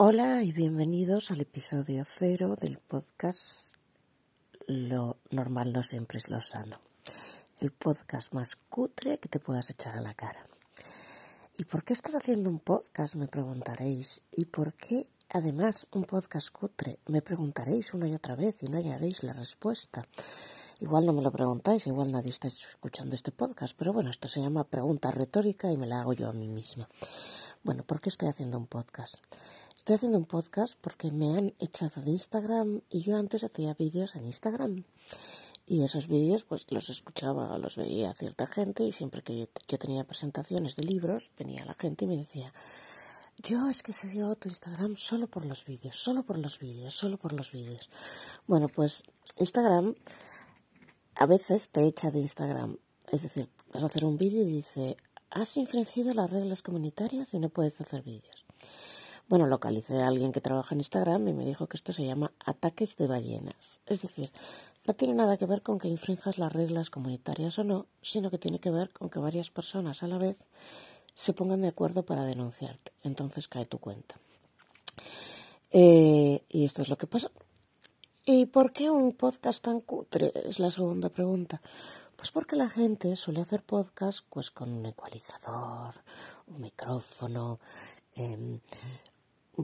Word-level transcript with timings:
Hola 0.00 0.44
y 0.44 0.52
bienvenidos 0.52 1.32
al 1.32 1.40
episodio 1.40 2.04
cero 2.06 2.54
del 2.54 2.78
podcast 2.78 3.74
Lo 4.68 5.16
normal 5.32 5.72
no 5.72 5.82
siempre 5.82 6.18
es 6.18 6.30
lo 6.30 6.40
sano. 6.40 6.78
El 7.58 7.72
podcast 7.72 8.32
más 8.32 8.54
cutre 8.54 9.18
que 9.18 9.28
te 9.28 9.40
puedas 9.40 9.70
echar 9.70 9.98
a 9.98 10.00
la 10.00 10.14
cara. 10.14 10.46
¿Y 11.56 11.64
por 11.64 11.82
qué 11.82 11.94
estás 11.94 12.14
haciendo 12.14 12.48
un 12.48 12.60
podcast? 12.60 13.16
Me 13.16 13.26
preguntaréis. 13.26 14.22
¿Y 14.30 14.44
por 14.44 14.74
qué 14.74 15.08
además 15.30 15.88
un 15.90 16.04
podcast 16.04 16.50
cutre? 16.50 17.00
Me 17.06 17.20
preguntaréis 17.20 17.92
una 17.92 18.06
y 18.06 18.14
otra 18.14 18.36
vez 18.36 18.62
y 18.62 18.66
no 18.66 18.78
hallaréis 18.78 19.24
la 19.24 19.32
respuesta. 19.32 20.06
Igual 20.78 21.06
no 21.06 21.12
me 21.12 21.22
lo 21.22 21.32
preguntáis, 21.32 21.88
igual 21.88 22.12
nadie 22.12 22.30
está 22.30 22.46
escuchando 22.46 23.16
este 23.16 23.32
podcast, 23.32 23.74
pero 23.76 23.92
bueno, 23.92 24.10
esto 24.10 24.28
se 24.28 24.40
llama 24.40 24.62
pregunta 24.62 25.10
retórica 25.10 25.72
y 25.72 25.76
me 25.76 25.88
la 25.88 26.02
hago 26.02 26.12
yo 26.12 26.28
a 26.28 26.32
mí 26.32 26.46
misma. 26.46 26.88
Bueno, 27.64 27.82
¿por 27.82 28.00
qué 28.00 28.10
estoy 28.10 28.28
haciendo 28.28 28.58
un 28.58 28.68
podcast? 28.68 29.16
Estoy 29.78 29.94
haciendo 29.94 30.18
un 30.18 30.26
podcast 30.26 30.74
porque 30.82 31.10
me 31.10 31.38
han 31.38 31.54
echado 31.60 32.02
de 32.02 32.10
Instagram 32.10 32.82
y 32.90 33.00
yo 33.00 33.16
antes 33.16 33.44
hacía 33.44 33.72
vídeos 33.72 34.16
en 34.16 34.26
Instagram. 34.26 34.84
Y 35.66 35.82
esos 35.82 36.08
vídeos 36.08 36.44
pues 36.44 36.66
los 36.70 36.90
escuchaba, 36.90 37.56
los 37.56 37.76
veía 37.76 38.12
cierta 38.12 38.46
gente 38.46 38.82
y 38.84 38.92
siempre 38.92 39.22
que 39.22 39.48
yo 39.66 39.78
tenía 39.78 40.04
presentaciones 40.04 40.76
de 40.76 40.82
libros 40.82 41.30
venía 41.38 41.64
la 41.64 41.74
gente 41.74 42.04
y 42.04 42.08
me 42.08 42.16
decía, 42.16 42.52
yo 43.38 43.70
es 43.70 43.82
que 43.82 43.92
se 43.92 44.08
dio 44.08 44.34
tu 44.34 44.48
Instagram 44.48 44.96
solo 44.96 45.26
por 45.28 45.46
los 45.46 45.64
vídeos, 45.64 45.96
solo 45.96 46.22
por 46.24 46.38
los 46.38 46.58
vídeos, 46.58 46.92
solo 46.92 47.16
por 47.16 47.32
los 47.32 47.52
vídeos. 47.52 47.88
Bueno, 48.46 48.68
pues 48.68 49.04
Instagram 49.36 49.94
a 51.14 51.26
veces 51.26 51.70
te 51.70 51.86
echa 51.86 52.10
de 52.10 52.18
Instagram. 52.18 52.76
Es 53.10 53.22
decir, 53.22 53.48
vas 53.72 53.84
a 53.84 53.86
hacer 53.86 54.04
un 54.04 54.18
vídeo 54.18 54.42
y 54.42 54.50
dice, 54.50 54.96
has 55.30 55.56
infringido 55.56 56.12
las 56.14 56.30
reglas 56.30 56.62
comunitarias 56.62 57.32
y 57.32 57.38
no 57.38 57.48
puedes 57.48 57.80
hacer 57.80 58.02
vídeos. 58.02 58.44
Bueno, 59.28 59.46
localicé 59.46 60.00
a 60.00 60.08
alguien 60.08 60.32
que 60.32 60.40
trabaja 60.40 60.74
en 60.74 60.80
Instagram 60.80 61.28
y 61.28 61.32
me 61.34 61.44
dijo 61.44 61.66
que 61.66 61.76
esto 61.76 61.92
se 61.92 62.06
llama 62.06 62.32
ataques 62.44 62.96
de 62.96 63.06
ballenas. 63.06 63.80
Es 63.84 64.00
decir, 64.00 64.30
no 64.86 64.94
tiene 64.94 65.12
nada 65.12 65.36
que 65.36 65.44
ver 65.44 65.60
con 65.60 65.78
que 65.78 65.86
infrinjas 65.86 66.38
las 66.38 66.50
reglas 66.50 66.88
comunitarias 66.88 67.58
o 67.58 67.64
no, 67.64 67.86
sino 68.00 68.30
que 68.30 68.38
tiene 68.38 68.58
que 68.58 68.70
ver 68.70 68.90
con 68.90 69.10
que 69.10 69.18
varias 69.18 69.50
personas 69.50 70.02
a 70.02 70.06
la 70.06 70.16
vez 70.16 70.38
se 71.14 71.34
pongan 71.34 71.60
de 71.60 71.68
acuerdo 71.68 72.04
para 72.04 72.24
denunciarte. 72.24 72.92
Entonces 73.02 73.48
cae 73.48 73.66
tu 73.66 73.78
cuenta. 73.78 74.14
Eh, 75.70 76.42
y 76.48 76.64
esto 76.64 76.80
es 76.80 76.88
lo 76.88 76.96
que 76.96 77.06
pasó. 77.06 77.30
¿Y 78.24 78.46
por 78.46 78.72
qué 78.72 78.88
un 78.88 79.12
podcast 79.12 79.62
tan 79.62 79.82
cutre? 79.82 80.32
Es 80.34 80.58
la 80.58 80.70
segunda 80.70 81.10
pregunta. 81.10 81.60
Pues 82.16 82.30
porque 82.30 82.56
la 82.56 82.70
gente 82.70 83.14
suele 83.14 83.42
hacer 83.42 83.62
podcast 83.62 84.20
pues 84.30 84.50
con 84.50 84.72
un 84.72 84.86
ecualizador, 84.86 85.94
un 86.46 86.62
micrófono, 86.62 87.60
eh, 88.16 88.58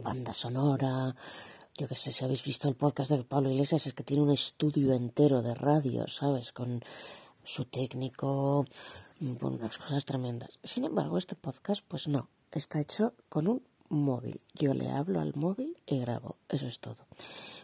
banda 0.01 0.33
sonora. 0.33 1.15
Yo 1.77 1.89
que 1.89 1.95
sé, 1.95 2.13
si 2.13 2.25
habéis 2.25 2.45
visto 2.45 2.69
el 2.69 2.77
podcast 2.77 3.11
de 3.11 3.25
Pablo 3.25 3.51
Iglesias, 3.51 3.87
es 3.87 3.95
que 3.95 4.05
tiene 4.05 4.23
un 4.23 4.31
estudio 4.31 4.93
entero 4.93 5.43
de 5.43 5.55
radio, 5.55 6.07
¿sabes? 6.09 6.53
Con 6.53 6.85
su 7.43 7.65
técnico, 7.65 8.65
con 9.41 9.55
unas 9.55 9.79
cosas 9.79 10.05
tremendas. 10.05 10.59
Sin 10.63 10.85
embargo, 10.85 11.19
este 11.19 11.35
podcast, 11.35 11.83
pues 11.87 12.09
no, 12.09 12.29
está 12.53 12.81
hecho 12.81 13.15
con 13.29 13.49
un 13.49 13.63
móvil. 13.89 14.41
Yo 14.55 14.75
le 14.75 14.91
hablo 14.91 15.21
al 15.21 15.35
móvil 15.35 15.77
y 15.87 15.99
grabo. 15.99 16.37
Eso 16.49 16.67
es 16.67 16.79
todo. 16.81 17.07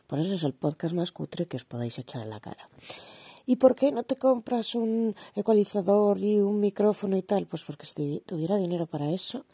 Por 0.06 0.18
eso 0.18 0.34
es 0.34 0.42
el 0.42 0.54
podcast 0.54 0.94
más 0.94 1.12
cutre 1.12 1.46
que 1.46 1.56
os 1.56 1.64
podáis 1.64 1.98
echar 1.98 2.22
en 2.22 2.30
la 2.30 2.40
cara. 2.40 2.68
¿Y 3.46 3.56
por 3.56 3.74
qué 3.74 3.90
no 3.90 4.02
te 4.02 4.16
compras 4.16 4.74
un 4.74 5.16
ecualizador 5.34 6.18
y 6.18 6.40
un 6.40 6.60
micrófono 6.60 7.16
y 7.16 7.22
tal? 7.22 7.46
Pues 7.46 7.64
porque 7.64 7.86
si 7.86 8.22
tuviera 8.26 8.56
dinero 8.56 8.86
para 8.86 9.10
eso, 9.10 9.44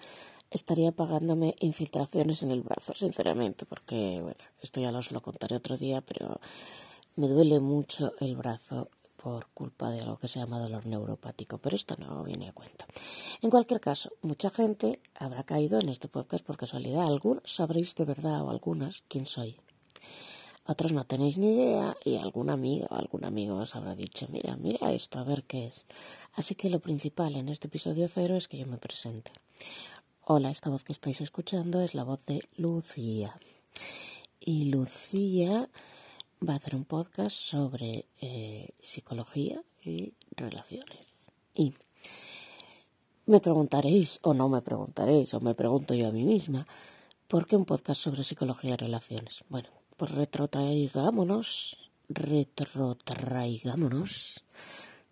estaría 0.50 0.92
pagándome 0.92 1.55
infiltraciones 1.61 2.42
en 2.42 2.50
el 2.50 2.62
brazo, 2.62 2.94
sinceramente, 2.94 3.66
porque, 3.66 4.20
bueno, 4.22 4.44
esto 4.61 4.80
ya 4.80 4.91
os 4.91 5.12
lo 5.12 5.20
contaré 5.22 5.56
otro 5.56 5.77
día, 5.77 6.00
pero 6.00 6.41
me 7.16 7.28
duele 7.28 7.61
mucho 7.61 8.12
el 8.20 8.36
brazo 8.36 8.88
por 9.16 9.48
culpa 9.48 9.91
de 9.91 10.00
algo 10.00 10.19
que 10.19 10.28
se 10.28 10.38
llama 10.38 10.60
dolor 10.60 10.87
neuropático, 10.87 11.59
pero 11.59 11.75
esto 11.75 11.97
no 11.98 12.22
viene 12.22 12.48
a 12.48 12.53
cuenta. 12.53 12.87
En 13.41 13.50
cualquier 13.50 13.81
caso, 13.81 14.10
mucha 14.22 14.50
gente 14.50 15.00
habrá 15.15 15.43
caído 15.43 15.81
en 15.81 15.88
este 15.88 16.09
podcast 16.09 16.44
por 16.44 16.56
casualidad. 16.56 17.06
Algunos 17.06 17.42
sabréis 17.44 17.94
de 17.97 18.04
verdad 18.04 18.42
o 18.42 18.50
algunas 18.50 19.03
quién 19.09 19.26
soy. 19.26 19.56
Otros 20.69 20.92
no 20.92 21.04
tenéis 21.04 21.38
ni 21.38 21.54
idea 21.54 21.97
y 22.04 22.16
algún 22.16 22.50
amigo 22.50 22.87
o 22.91 22.94
algún 22.97 23.25
amigo 23.25 23.56
os 23.56 23.76
habrá 23.76 23.94
dicho, 23.94 24.26
mira, 24.31 24.56
mira 24.56 24.92
esto, 24.92 25.19
a 25.19 25.25
ver 25.25 25.44
qué 25.44 25.66
es. 25.66 25.87
Así 26.34 26.54
que 26.56 26.71
lo 26.71 26.81
principal 26.81 27.37
en 27.37 27.48
este 27.48 27.69
episodio 27.69 28.09
cero 28.09 28.37
es 28.37 28.48
que 28.48 28.59
yo 28.59 28.66
me 28.66 28.76
presente. 28.76 29.31
Hola, 30.28 30.50
esta 30.50 30.70
voz 30.70 30.82
que 30.82 30.92
estáis 30.92 31.20
escuchando 31.20 31.81
es 31.82 31.94
la 31.94 32.03
voz 32.03 32.26
de 32.26 32.42
Lucía. 32.56 33.38
Y 34.41 34.64
Lucía 34.64 35.70
va 36.42 36.54
a 36.54 36.56
hacer 36.56 36.75
un 36.75 36.84
podcast 36.84 37.37
sobre 37.37 38.06
eh, 38.20 38.70
psicología 38.81 39.62
y 39.84 40.15
relaciones. 40.32 41.12
Y 41.54 41.75
me 43.26 43.38
preguntaréis, 43.38 44.19
o 44.22 44.34
no 44.34 44.48
me 44.48 44.62
preguntaréis, 44.62 45.32
o 45.32 45.38
me 45.38 45.54
pregunto 45.54 45.94
yo 45.94 46.09
a 46.09 46.12
mí 46.12 46.25
misma, 46.25 46.66
¿por 47.28 47.47
qué 47.47 47.54
un 47.54 47.65
podcast 47.65 48.00
sobre 48.00 48.25
psicología 48.25 48.72
y 48.72 48.78
relaciones? 48.78 49.44
Bueno, 49.48 49.69
pues 49.97 50.10
retrotraigámonos, 50.10 51.78
retrotraigámonos, 52.09 54.42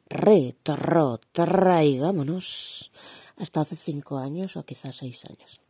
retrotraigámonos 0.08 2.90
hasta 3.36 3.60
hace 3.60 3.76
cinco 3.76 4.18
años 4.18 4.56
o 4.56 4.64
quizás 4.64 4.96
seis 4.96 5.24
años. 5.24 5.60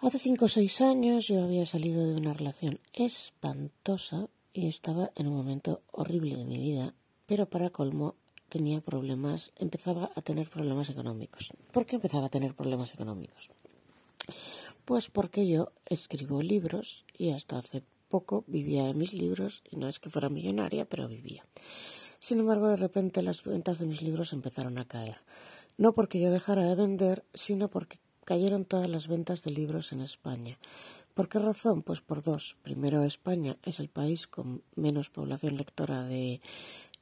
Hace 0.00 0.18
cinco 0.18 0.44
o 0.44 0.48
seis 0.48 0.80
años 0.80 1.26
yo 1.26 1.42
había 1.42 1.66
salido 1.66 2.06
de 2.06 2.14
una 2.14 2.32
relación 2.32 2.78
espantosa 2.92 4.28
y 4.52 4.68
estaba 4.68 5.10
en 5.16 5.26
un 5.26 5.36
momento 5.36 5.82
horrible 5.90 6.36
de 6.36 6.44
mi 6.44 6.58
vida, 6.58 6.94
pero 7.26 7.46
para 7.46 7.70
colmo 7.70 8.14
tenía 8.48 8.80
problemas, 8.80 9.52
empezaba 9.56 10.10
a 10.14 10.22
tener 10.22 10.48
problemas 10.48 10.88
económicos. 10.90 11.52
¿Por 11.72 11.84
qué 11.84 11.96
empezaba 11.96 12.26
a 12.26 12.30
tener 12.30 12.54
problemas 12.54 12.94
económicos? 12.94 13.50
Pues 14.84 15.08
porque 15.10 15.46
yo 15.46 15.72
escribo 15.86 16.42
libros 16.42 17.04
y 17.16 17.30
hasta 17.30 17.58
hace 17.58 17.82
poco 18.08 18.44
vivía 18.46 18.84
de 18.84 18.94
mis 18.94 19.12
libros 19.12 19.62
y 19.70 19.76
no 19.76 19.88
es 19.88 19.98
que 19.98 20.10
fuera 20.10 20.28
millonaria, 20.28 20.86
pero 20.86 21.08
vivía. 21.08 21.44
Sin 22.20 22.40
embargo, 22.40 22.68
de 22.68 22.76
repente 22.76 23.22
las 23.22 23.44
ventas 23.44 23.78
de 23.78 23.86
mis 23.86 24.02
libros 24.02 24.32
empezaron 24.32 24.78
a 24.78 24.86
caer. 24.86 25.18
No 25.78 25.94
porque 25.94 26.20
yo 26.20 26.30
dejara 26.30 26.64
de 26.64 26.74
vender, 26.74 27.24
sino 27.32 27.68
porque 27.68 27.98
cayeron 28.24 28.66
todas 28.66 28.90
las 28.90 29.08
ventas 29.08 29.42
de 29.42 29.52
libros 29.52 29.92
en 29.92 30.00
España. 30.00 30.58
¿Por 31.14 31.28
qué 31.28 31.38
razón? 31.38 31.82
Pues 31.82 32.00
por 32.00 32.22
dos. 32.22 32.56
Primero, 32.62 33.02
España 33.04 33.56
es 33.64 33.80
el 33.80 33.88
país 33.88 34.26
con 34.26 34.62
menos 34.76 35.08
población 35.08 35.56
lectora 35.56 36.02
de 36.02 36.40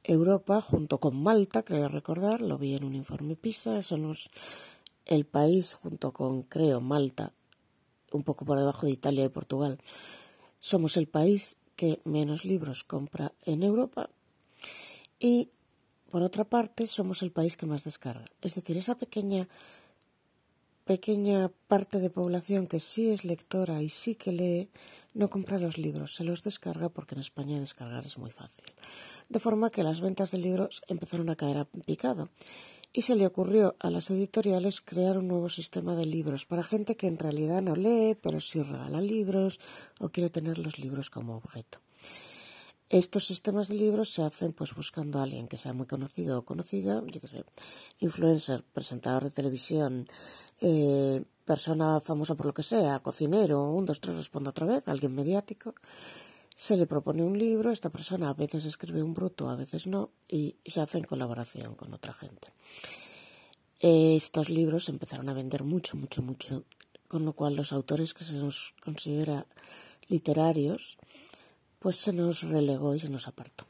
Europa, 0.03 0.61
junto 0.61 0.99
con 0.99 1.21
Malta, 1.21 1.63
creo 1.63 1.89
recordar, 1.89 2.41
lo 2.41 2.57
vi 2.57 2.75
en 2.75 2.85
un 2.85 2.95
informe 2.95 3.35
PISA, 3.35 3.81
somos 3.81 4.29
el 5.05 5.25
país 5.25 5.73
junto 5.73 6.13
con, 6.13 6.43
creo, 6.43 6.79
Malta, 6.79 7.33
un 8.11 8.23
poco 8.23 8.45
por 8.45 8.57
debajo 8.57 8.85
de 8.85 8.93
Italia 8.93 9.25
y 9.25 9.29
Portugal. 9.29 9.79
Somos 10.59 10.97
el 10.97 11.07
país 11.07 11.57
que 11.75 11.99
menos 12.05 12.45
libros 12.45 12.83
compra 12.83 13.33
en 13.43 13.63
Europa 13.63 14.09
y 15.19 15.49
por 16.09 16.23
otra 16.23 16.43
parte, 16.43 16.87
somos 16.87 17.21
el 17.21 17.31
país 17.31 17.57
que 17.57 17.65
más 17.65 17.83
descarga. 17.83 18.25
Es 18.41 18.55
decir, 18.55 18.77
esa 18.77 18.95
pequeña 18.95 19.47
pequeña 20.87 21.51
parte 21.67 21.99
de 21.99 22.09
población 22.09 22.65
que 22.65 22.79
sí 22.79 23.09
es 23.09 23.25
lectora 23.25 23.81
y 23.83 23.89
sí 23.89 24.15
que 24.15 24.31
lee, 24.31 24.69
no 25.13 25.29
compra 25.29 25.59
los 25.59 25.77
libros, 25.77 26.15
se 26.15 26.23
los 26.23 26.43
descarga 26.43 26.87
porque 26.87 27.13
en 27.13 27.19
España 27.19 27.59
descargar 27.59 28.05
es 28.05 28.17
muy 28.17 28.31
fácil. 28.31 28.73
De 29.27 29.39
forma 29.39 29.69
que 29.69 29.83
las 29.83 29.99
ventas 29.99 30.31
de 30.31 30.37
libros 30.37 30.81
empezaron 30.87 31.29
a 31.29 31.35
caer 31.35 31.57
a 31.57 31.65
picado. 31.65 32.29
Y 32.93 33.01
se 33.01 33.15
le 33.15 33.27
ocurrió 33.27 33.75
a 33.79 33.89
las 33.89 34.09
editoriales 34.09 34.79
crear 34.79 35.17
un 35.17 35.27
nuevo 35.27 35.49
sistema 35.49 35.93
de 35.93 36.05
libros 36.05 36.45
para 36.45 36.63
gente 36.63 36.95
que 36.95 37.07
en 37.07 37.19
realidad 37.19 37.61
no 37.61 37.75
lee, 37.75 38.15
pero 38.19 38.39
sí 38.39 38.63
regala 38.63 39.01
libros 39.01 39.59
o 39.99 40.09
quiere 40.09 40.29
tener 40.29 40.57
los 40.57 40.79
libros 40.79 41.09
como 41.09 41.35
objeto. 41.35 41.79
Estos 42.89 43.25
sistemas 43.25 43.67
de 43.67 43.75
libros 43.75 44.13
se 44.13 44.23
hacen 44.23 44.53
pues 44.53 44.73
buscando 44.73 45.19
a 45.19 45.23
alguien 45.23 45.49
que 45.49 45.57
sea 45.57 45.73
muy 45.73 45.87
conocido 45.87 46.39
o 46.39 46.45
conocida, 46.45 47.03
yo 47.05 47.19
que 47.19 47.27
sé, 47.27 47.43
influencer, 47.99 48.63
presentador 48.63 49.25
de 49.25 49.31
televisión, 49.31 50.07
eh, 50.61 51.21
persona 51.43 51.99
famosa 51.99 52.35
por 52.35 52.45
lo 52.45 52.53
que 52.53 52.63
sea, 52.63 52.99
cocinero, 52.99 53.61
un, 53.71 53.85
dos, 53.85 53.99
tres, 53.99 54.15
responde 54.15 54.51
otra 54.51 54.65
vez, 54.65 54.87
alguien 54.87 55.13
mediático. 55.13 55.75
Se 56.55 56.77
le 56.77 56.87
propone 56.87 57.23
un 57.23 57.37
libro, 57.37 57.71
esta 57.71 57.89
persona 57.89 58.29
a 58.29 58.33
veces 58.33 58.63
escribe 58.63 59.03
un 59.03 59.13
bruto, 59.13 59.49
a 59.49 59.57
veces 59.57 59.85
no, 59.85 60.11
y 60.27 60.55
se 60.65 60.79
hace 60.79 60.97
en 60.97 61.03
colaboración 61.03 61.75
con 61.75 61.93
otra 61.93 62.13
gente. 62.13 62.53
estos 63.79 64.49
libros 64.49 64.87
empezaron 64.87 65.27
a 65.27 65.33
vender 65.33 65.63
mucho, 65.65 65.97
mucho, 65.97 66.21
mucho, 66.21 66.63
con 67.09 67.25
lo 67.25 67.33
cual 67.33 67.55
los 67.55 67.73
autores 67.73 68.13
que 68.13 68.23
se 68.23 68.35
nos 68.35 68.73
considera 68.81 69.45
literarios, 70.07 70.97
pues 71.79 71.97
se 71.97 72.13
nos 72.13 72.41
relegó 72.41 72.95
y 72.95 72.99
se 72.99 73.09
nos 73.09 73.27
apartó. 73.27 73.65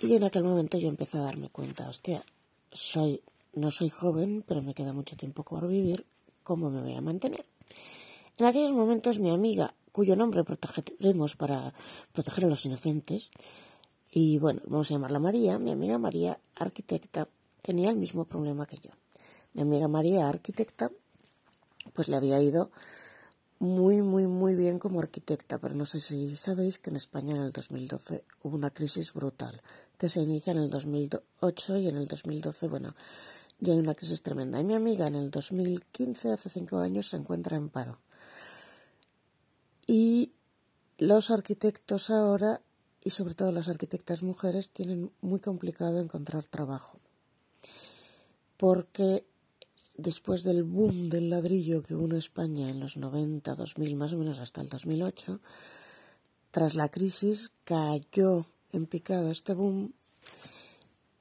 Y 0.00 0.14
en 0.14 0.24
aquel 0.24 0.44
momento 0.44 0.78
yo 0.78 0.88
empecé 0.88 1.18
a 1.18 1.22
darme 1.22 1.48
cuenta, 1.48 1.88
hostia, 1.88 2.24
soy, 2.72 3.22
no 3.54 3.70
soy 3.70 3.90
joven, 3.90 4.44
pero 4.46 4.62
me 4.62 4.74
queda 4.74 4.92
mucho 4.92 5.16
tiempo 5.16 5.42
por 5.42 5.66
vivir, 5.68 6.04
¿cómo 6.42 6.70
me 6.70 6.80
voy 6.80 6.94
a 6.94 7.00
mantener? 7.00 7.46
En 8.36 8.46
aquellos 8.46 8.72
momentos 8.72 9.18
mi 9.18 9.30
amiga, 9.30 9.74
cuyo 9.92 10.16
nombre 10.16 10.44
protegeremos 10.44 11.36
para 11.36 11.72
proteger 12.12 12.44
a 12.44 12.48
los 12.48 12.66
inocentes, 12.66 13.30
y 14.10 14.38
bueno, 14.38 14.60
vamos 14.66 14.90
a 14.90 14.94
llamarla 14.94 15.18
María, 15.18 15.58
mi 15.58 15.70
amiga 15.70 15.98
María, 15.98 16.38
arquitecta, 16.54 17.28
tenía 17.62 17.90
el 17.90 17.96
mismo 17.96 18.24
problema 18.24 18.66
que 18.66 18.78
yo. 18.78 18.90
Mi 19.54 19.62
amiga 19.62 19.88
María, 19.88 20.28
arquitecta, 20.28 20.90
pues 21.92 22.08
le 22.08 22.16
había 22.16 22.40
ido 22.42 22.70
muy, 23.64 24.02
muy, 24.02 24.26
muy 24.26 24.54
bien 24.54 24.78
como 24.78 25.00
arquitecta, 25.00 25.58
pero 25.58 25.74
no 25.74 25.86
sé 25.86 25.98
si 25.98 26.36
sabéis 26.36 26.78
que 26.78 26.90
en 26.90 26.96
España 26.96 27.34
en 27.34 27.42
el 27.42 27.50
2012 27.50 28.22
hubo 28.42 28.56
una 28.56 28.70
crisis 28.70 29.12
brutal, 29.12 29.62
que 29.98 30.08
se 30.08 30.20
inicia 30.20 30.52
en 30.52 30.58
el 30.58 30.70
2008 30.70 31.78
y 31.78 31.88
en 31.88 31.96
el 31.96 32.06
2012, 32.06 32.68
bueno, 32.68 32.94
ya 33.60 33.72
hay 33.72 33.78
una 33.78 33.94
crisis 33.94 34.22
tremenda. 34.22 34.60
Y 34.60 34.64
mi 34.64 34.74
amiga 34.74 35.06
en 35.06 35.14
el 35.14 35.30
2015, 35.30 36.32
hace 36.32 36.50
cinco 36.50 36.78
años, 36.78 37.08
se 37.08 37.16
encuentra 37.16 37.56
en 37.56 37.70
paro. 37.70 37.98
Y 39.86 40.32
los 40.98 41.30
arquitectos 41.30 42.10
ahora, 42.10 42.60
y 43.02 43.10
sobre 43.10 43.34
todo 43.34 43.50
las 43.50 43.68
arquitectas 43.68 44.22
mujeres, 44.22 44.70
tienen 44.70 45.10
muy 45.20 45.40
complicado 45.40 46.00
encontrar 46.00 46.46
trabajo. 46.46 46.98
Porque 48.56 49.24
después 49.96 50.42
del 50.42 50.64
boom 50.64 51.08
del 51.08 51.30
ladrillo 51.30 51.82
que 51.82 51.94
hubo 51.94 52.06
en 52.06 52.16
España 52.16 52.68
en 52.68 52.80
los 52.80 52.96
90, 52.96 53.54
2000, 53.54 53.96
más 53.96 54.12
o 54.12 54.18
menos 54.18 54.40
hasta 54.40 54.60
el 54.60 54.68
2008, 54.68 55.40
tras 56.50 56.74
la 56.74 56.88
crisis 56.88 57.50
cayó 57.64 58.46
en 58.72 58.86
picado 58.86 59.30
este 59.30 59.54
boom 59.54 59.92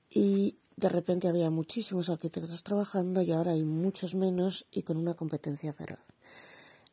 y 0.10 0.56
de 0.76 0.90
repente 0.90 1.28
había 1.28 1.50
muchísimos 1.50 2.10
arquitectos 2.10 2.64
trabajando 2.64 3.22
y 3.22 3.32
ahora 3.32 3.52
hay 3.52 3.64
muchos 3.64 4.16
menos 4.16 4.68
y 4.72 4.84
con 4.84 4.98
una 4.98 5.14
competencia 5.14 5.74
feroz. 5.74 6.14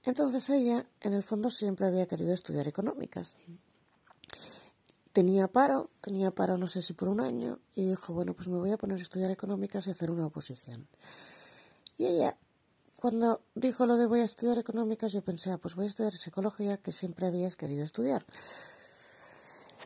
Entonces 0.05 0.49
ella, 0.51 0.87
en 1.01 1.13
el 1.13 1.23
fondo, 1.23 1.51
siempre 1.51 1.87
había 1.87 2.07
querido 2.07 2.33
estudiar 2.33 2.67
económicas. 2.69 3.37
Tenía 5.13 5.49
paro, 5.49 5.91
tenía 6.01 6.31
paro 6.31 6.57
no 6.57 6.69
sé 6.69 6.83
si 6.83 6.93
por 6.93 7.09
un 7.09 7.21
año, 7.21 7.59
y 7.75 7.85
dijo, 7.85 8.15
bueno, 8.15 8.33
pues 8.33 8.49
me 8.49 8.59
voy 8.59 8.71
a 8.71 8.79
poner 8.79 8.99
a 8.99 9.03
estudiar 9.03 9.31
económicas 9.31 9.87
y 9.87 9.91
hacer 9.91 10.11
una 10.11 10.27
oposición. 10.27 10.87
Y 12.01 12.07
ella, 12.07 12.35
cuando 12.97 13.43
dijo 13.55 13.85
lo 13.85 13.99
de 13.99 14.07
voy 14.07 14.21
a 14.21 14.25
estudiar 14.25 14.57
económicas, 14.57 15.13
yo 15.13 15.21
pensé, 15.21 15.51
ah, 15.51 15.59
pues 15.59 15.75
voy 15.75 15.85
a 15.85 15.89
estudiar 15.89 16.15
psicología, 16.15 16.79
que 16.79 16.93
siempre 16.93 17.27
habías 17.27 17.57
querido 17.57 17.85
estudiar. 17.85 18.25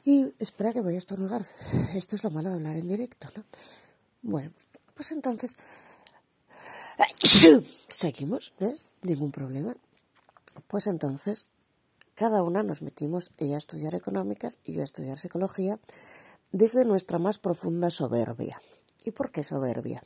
Y 0.05 0.32
espera 0.38 0.72
que 0.72 0.81
voy 0.81 0.94
a 0.94 0.99
estornudar. 0.99 1.44
Esto 1.93 2.14
es 2.14 2.22
lo 2.22 2.31
malo 2.31 2.50
de 2.50 2.55
hablar 2.55 2.76
en 2.76 2.87
directo, 2.87 3.26
¿no? 3.34 3.43
Bueno, 4.22 4.52
pues 4.94 5.11
entonces 5.11 5.56
seguimos, 7.88 8.52
¿ves? 8.61 8.87
Ningún 9.02 9.32
problema. 9.32 9.75
Pues 10.69 10.87
entonces 10.87 11.49
cada 12.14 12.44
una 12.44 12.62
nos 12.62 12.81
metimos, 12.81 13.32
ella 13.38 13.56
a 13.56 13.58
estudiar 13.58 13.96
económicas 13.96 14.61
y 14.62 14.75
yo 14.75 14.82
a 14.82 14.84
estudiar 14.84 15.19
psicología, 15.19 15.81
desde 16.52 16.84
nuestra 16.84 17.19
más 17.19 17.40
profunda 17.40 17.90
soberbia. 17.90 18.62
¿Y 19.05 19.11
por 19.11 19.32
qué 19.32 19.43
soberbia? 19.43 20.05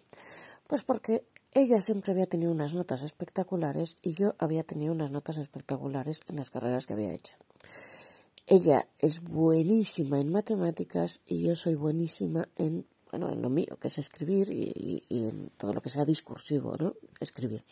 Pues 0.67 0.83
porque 0.85 1.27
ella 1.53 1.81
siempre 1.81 2.13
había 2.13 2.27
tenido 2.27 2.53
unas 2.53 2.75
notas 2.75 3.03
espectaculares 3.03 3.99
y 4.03 4.13
yo 4.13 4.35
había 4.39 4.65
tenido 4.65 4.93
unas 4.93 5.11
notas 5.11 5.39
espectaculares 5.39 6.21
en 6.29 6.37
las 6.37 6.51
carreras 6.51 6.87
que 6.87 6.93
había 6.93 7.13
hecho. 7.13 7.37
Ella 8.47 8.89
es 8.99 9.21
buenísima 9.23 10.21
en 10.21 10.31
matemáticas 10.31 11.21
y 11.27 11.43
yo 11.43 11.55
soy 11.55 11.75
buenísima 11.75 12.49
en, 12.57 12.87
bueno, 13.11 13.31
en 13.31 13.43
lo 13.43 13.51
mío, 13.51 13.79
que 13.81 13.89
es 13.89 13.99
escribir 13.99 14.51
y, 14.51 15.05
en 15.11 15.51
todo 15.59 15.75
lo 15.75 15.83
que 15.83 15.91
sea 15.91 16.05
discursivo, 16.05 16.77
¿no? 16.79 16.95
Escribir. 17.21 17.65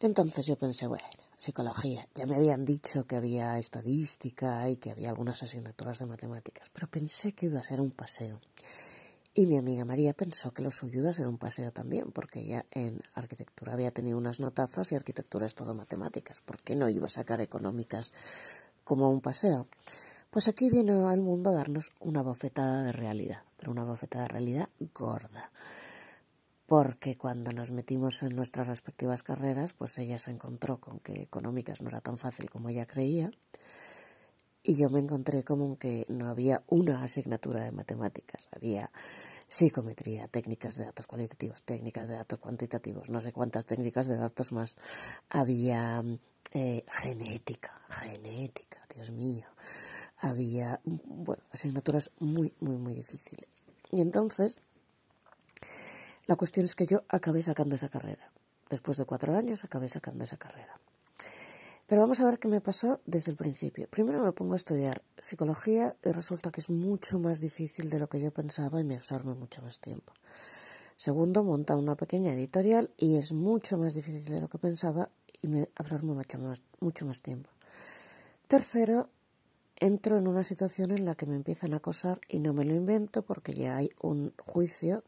Entonces 0.00 0.46
yo 0.46 0.56
pensé, 0.56 0.86
bueno, 0.86 1.06
psicología. 1.36 2.08
Ya 2.14 2.26
me 2.26 2.36
habían 2.36 2.64
dicho 2.64 3.06
que 3.06 3.16
había 3.16 3.58
estadística 3.58 4.68
y 4.68 4.76
que 4.76 4.90
había 4.90 5.10
algunas 5.10 5.42
asignaturas 5.42 6.00
de 6.00 6.06
matemáticas, 6.06 6.70
pero 6.70 6.88
pensé 6.88 7.32
que 7.32 7.46
iba 7.46 7.60
a 7.60 7.62
ser 7.62 7.80
un 7.80 7.92
paseo. 7.92 8.40
Y 9.38 9.46
mi 9.46 9.56
amiga 9.56 9.84
María 9.84 10.14
pensó 10.14 10.50
que 10.50 10.62
lo 10.62 10.72
suyo 10.72 11.00
iba 11.00 11.28
un 11.28 11.38
paseo 11.38 11.70
también, 11.70 12.10
porque 12.10 12.40
ella 12.40 12.66
en 12.72 13.00
arquitectura 13.14 13.74
había 13.74 13.92
tenido 13.92 14.18
unas 14.18 14.40
notazas 14.40 14.90
y 14.90 14.96
arquitectura 14.96 15.46
es 15.46 15.54
todo 15.54 15.76
matemáticas. 15.76 16.40
¿Por 16.40 16.60
qué 16.60 16.74
no 16.74 16.88
iba 16.88 17.06
a 17.06 17.08
sacar 17.08 17.40
económicas 17.40 18.12
como 18.82 19.08
un 19.08 19.20
paseo? 19.20 19.68
Pues 20.32 20.48
aquí 20.48 20.70
vino 20.70 21.08
al 21.08 21.20
mundo 21.20 21.50
a 21.50 21.52
darnos 21.52 21.92
una 22.00 22.20
bofetada 22.20 22.82
de 22.82 22.90
realidad, 22.90 23.44
pero 23.56 23.70
una 23.70 23.84
bofetada 23.84 24.24
de 24.24 24.28
realidad 24.30 24.68
gorda. 24.92 25.52
Porque 26.66 27.16
cuando 27.16 27.52
nos 27.52 27.70
metimos 27.70 28.24
en 28.24 28.34
nuestras 28.34 28.66
respectivas 28.66 29.22
carreras, 29.22 29.72
pues 29.72 29.96
ella 30.00 30.18
se 30.18 30.32
encontró 30.32 30.80
con 30.80 30.98
que 30.98 31.22
económicas 31.22 31.80
no 31.80 31.90
era 31.90 32.00
tan 32.00 32.18
fácil 32.18 32.50
como 32.50 32.70
ella 32.70 32.86
creía 32.86 33.30
y 34.62 34.76
yo 34.76 34.90
me 34.90 35.00
encontré 35.00 35.44
como 35.44 35.78
que 35.78 36.04
no 36.08 36.28
había 36.28 36.62
una 36.68 37.02
asignatura 37.02 37.64
de 37.64 37.72
matemáticas, 37.72 38.48
había 38.54 38.90
psicometría, 39.46 40.28
técnicas 40.28 40.76
de 40.76 40.84
datos 40.84 41.06
cualitativos, 41.06 41.62
técnicas 41.62 42.08
de 42.08 42.16
datos 42.16 42.38
cuantitativos, 42.38 43.08
no 43.08 43.20
sé 43.20 43.32
cuántas 43.32 43.66
técnicas 43.66 44.06
de 44.06 44.16
datos 44.16 44.52
más, 44.52 44.76
había 45.30 46.02
eh, 46.52 46.84
genética, 47.02 47.80
genética, 47.88 48.86
Dios 48.94 49.10
mío, 49.10 49.46
había, 50.18 50.80
bueno, 50.84 51.42
asignaturas 51.50 52.10
muy, 52.18 52.52
muy, 52.60 52.76
muy 52.76 52.94
difíciles. 52.94 53.64
Y 53.92 54.00
entonces, 54.00 54.62
la 56.26 56.36
cuestión 56.36 56.66
es 56.66 56.74
que 56.74 56.86
yo 56.86 57.04
acabé 57.08 57.42
sacando 57.42 57.76
esa 57.76 57.88
carrera. 57.88 58.30
Después 58.68 58.98
de 58.98 59.06
cuatro 59.06 59.34
años 59.34 59.64
acabé 59.64 59.88
sacando 59.88 60.24
esa 60.24 60.36
carrera. 60.36 60.78
Pero 61.88 62.02
vamos 62.02 62.20
a 62.20 62.26
ver 62.26 62.38
qué 62.38 62.48
me 62.48 62.60
pasó 62.60 63.00
desde 63.06 63.30
el 63.30 63.38
principio. 63.38 63.88
Primero 63.88 64.22
me 64.22 64.32
pongo 64.32 64.52
a 64.52 64.56
estudiar 64.56 65.00
psicología 65.16 65.96
y 66.04 66.10
resulta 66.10 66.50
que 66.50 66.60
es 66.60 66.68
mucho 66.68 67.18
más 67.18 67.40
difícil 67.40 67.88
de 67.88 67.98
lo 67.98 68.10
que 68.10 68.20
yo 68.20 68.30
pensaba 68.30 68.78
y 68.78 68.84
me 68.84 68.96
absorbe 68.96 69.34
mucho 69.34 69.62
más 69.62 69.80
tiempo. 69.80 70.12
Segundo, 70.96 71.42
monta 71.44 71.76
una 71.76 71.96
pequeña 71.96 72.34
editorial 72.34 72.90
y 72.98 73.16
es 73.16 73.32
mucho 73.32 73.78
más 73.78 73.94
difícil 73.94 74.26
de 74.26 74.42
lo 74.42 74.48
que 74.48 74.58
pensaba 74.58 75.08
y 75.40 75.48
me 75.48 75.70
absorbe 75.76 76.08
mucho 76.08 76.38
más, 76.38 76.60
mucho 76.78 77.06
más 77.06 77.22
tiempo. 77.22 77.48
Tercero, 78.48 79.08
entro 79.76 80.18
en 80.18 80.28
una 80.28 80.44
situación 80.44 80.90
en 80.90 81.06
la 81.06 81.14
que 81.14 81.24
me 81.24 81.36
empiezan 81.36 81.72
a 81.72 81.78
acosar 81.78 82.20
y 82.28 82.38
no 82.40 82.52
me 82.52 82.66
lo 82.66 82.74
invento 82.74 83.22
porque 83.22 83.54
ya 83.54 83.78
hay 83.78 83.92
un 84.02 84.34
juicio 84.36 85.04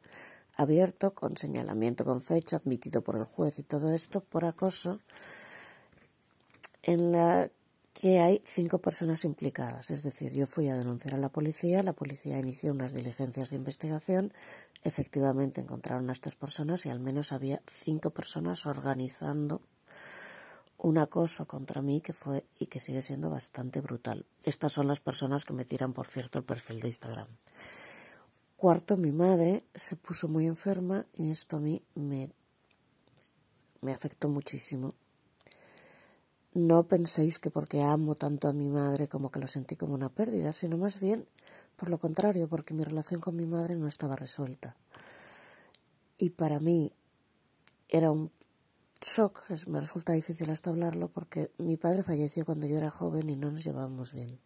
abierto 0.56 1.12
con 1.12 1.36
señalamiento 1.36 2.06
con 2.06 2.22
fecha 2.22 2.56
admitido 2.56 3.02
por 3.02 3.16
el 3.16 3.24
juez 3.24 3.58
y 3.58 3.64
todo 3.64 3.92
esto 3.92 4.22
por 4.22 4.46
acoso 4.46 5.00
en 6.82 7.12
la 7.12 7.50
que 7.92 8.20
hay 8.20 8.40
cinco 8.44 8.78
personas 8.78 9.24
implicadas. 9.24 9.90
Es 9.90 10.02
decir, 10.02 10.32
yo 10.32 10.46
fui 10.46 10.68
a 10.68 10.76
denunciar 10.76 11.14
a 11.14 11.18
la 11.18 11.28
policía, 11.28 11.82
la 11.82 11.92
policía 11.92 12.38
inició 12.38 12.72
unas 12.72 12.94
diligencias 12.94 13.50
de 13.50 13.56
investigación, 13.56 14.32
efectivamente 14.82 15.60
encontraron 15.60 16.08
a 16.08 16.12
estas 16.12 16.34
personas 16.34 16.86
y 16.86 16.88
al 16.88 17.00
menos 17.00 17.32
había 17.32 17.60
cinco 17.66 18.10
personas 18.10 18.64
organizando 18.66 19.60
un 20.78 20.96
acoso 20.96 21.46
contra 21.46 21.82
mí 21.82 22.00
que 22.00 22.14
fue 22.14 22.46
y 22.58 22.66
que 22.66 22.80
sigue 22.80 23.02
siendo 23.02 23.28
bastante 23.28 23.80
brutal. 23.80 24.24
Estas 24.44 24.72
son 24.72 24.88
las 24.88 25.00
personas 25.00 25.44
que 25.44 25.52
me 25.52 25.66
tiran, 25.66 25.92
por 25.92 26.06
cierto, 26.06 26.38
el 26.38 26.44
perfil 26.44 26.80
de 26.80 26.88
Instagram. 26.88 27.28
Cuarto, 28.56 28.96
mi 28.96 29.12
madre 29.12 29.64
se 29.74 29.96
puso 29.96 30.28
muy 30.28 30.46
enferma 30.46 31.04
y 31.14 31.30
esto 31.30 31.56
a 31.56 31.60
mí 31.60 31.82
me, 31.94 32.30
me 33.82 33.92
afectó 33.92 34.28
muchísimo 34.28 34.94
no 36.52 36.84
penséis 36.84 37.38
que 37.38 37.50
porque 37.50 37.82
amo 37.82 38.14
tanto 38.14 38.48
a 38.48 38.52
mi 38.52 38.68
madre 38.68 39.08
como 39.08 39.30
que 39.30 39.40
lo 39.40 39.46
sentí 39.46 39.76
como 39.76 39.94
una 39.94 40.08
pérdida, 40.08 40.52
sino 40.52 40.76
más 40.76 41.00
bien 41.00 41.26
por 41.80 41.88
lo 41.88 41.98
contrario, 41.98 42.46
porque 42.46 42.74
mi 42.74 42.84
relación 42.84 43.22
con 43.22 43.34
mi 43.36 43.46
madre 43.46 43.74
no 43.74 43.88
estaba 43.88 44.14
resuelta. 44.14 44.76
Y 46.18 46.28
para 46.28 46.60
mí 46.60 46.92
era 47.88 48.10
un 48.10 48.30
shock, 49.00 49.48
me 49.66 49.80
resulta 49.80 50.12
difícil 50.12 50.50
hasta 50.50 50.68
hablarlo, 50.68 51.08
porque 51.08 51.50
mi 51.56 51.78
padre 51.78 52.02
falleció 52.02 52.44
cuando 52.44 52.66
yo 52.66 52.76
era 52.76 52.90
joven 52.90 53.30
y 53.30 53.36
no 53.36 53.50
nos 53.50 53.64
llevábamos 53.64 54.12
bien. 54.12 54.38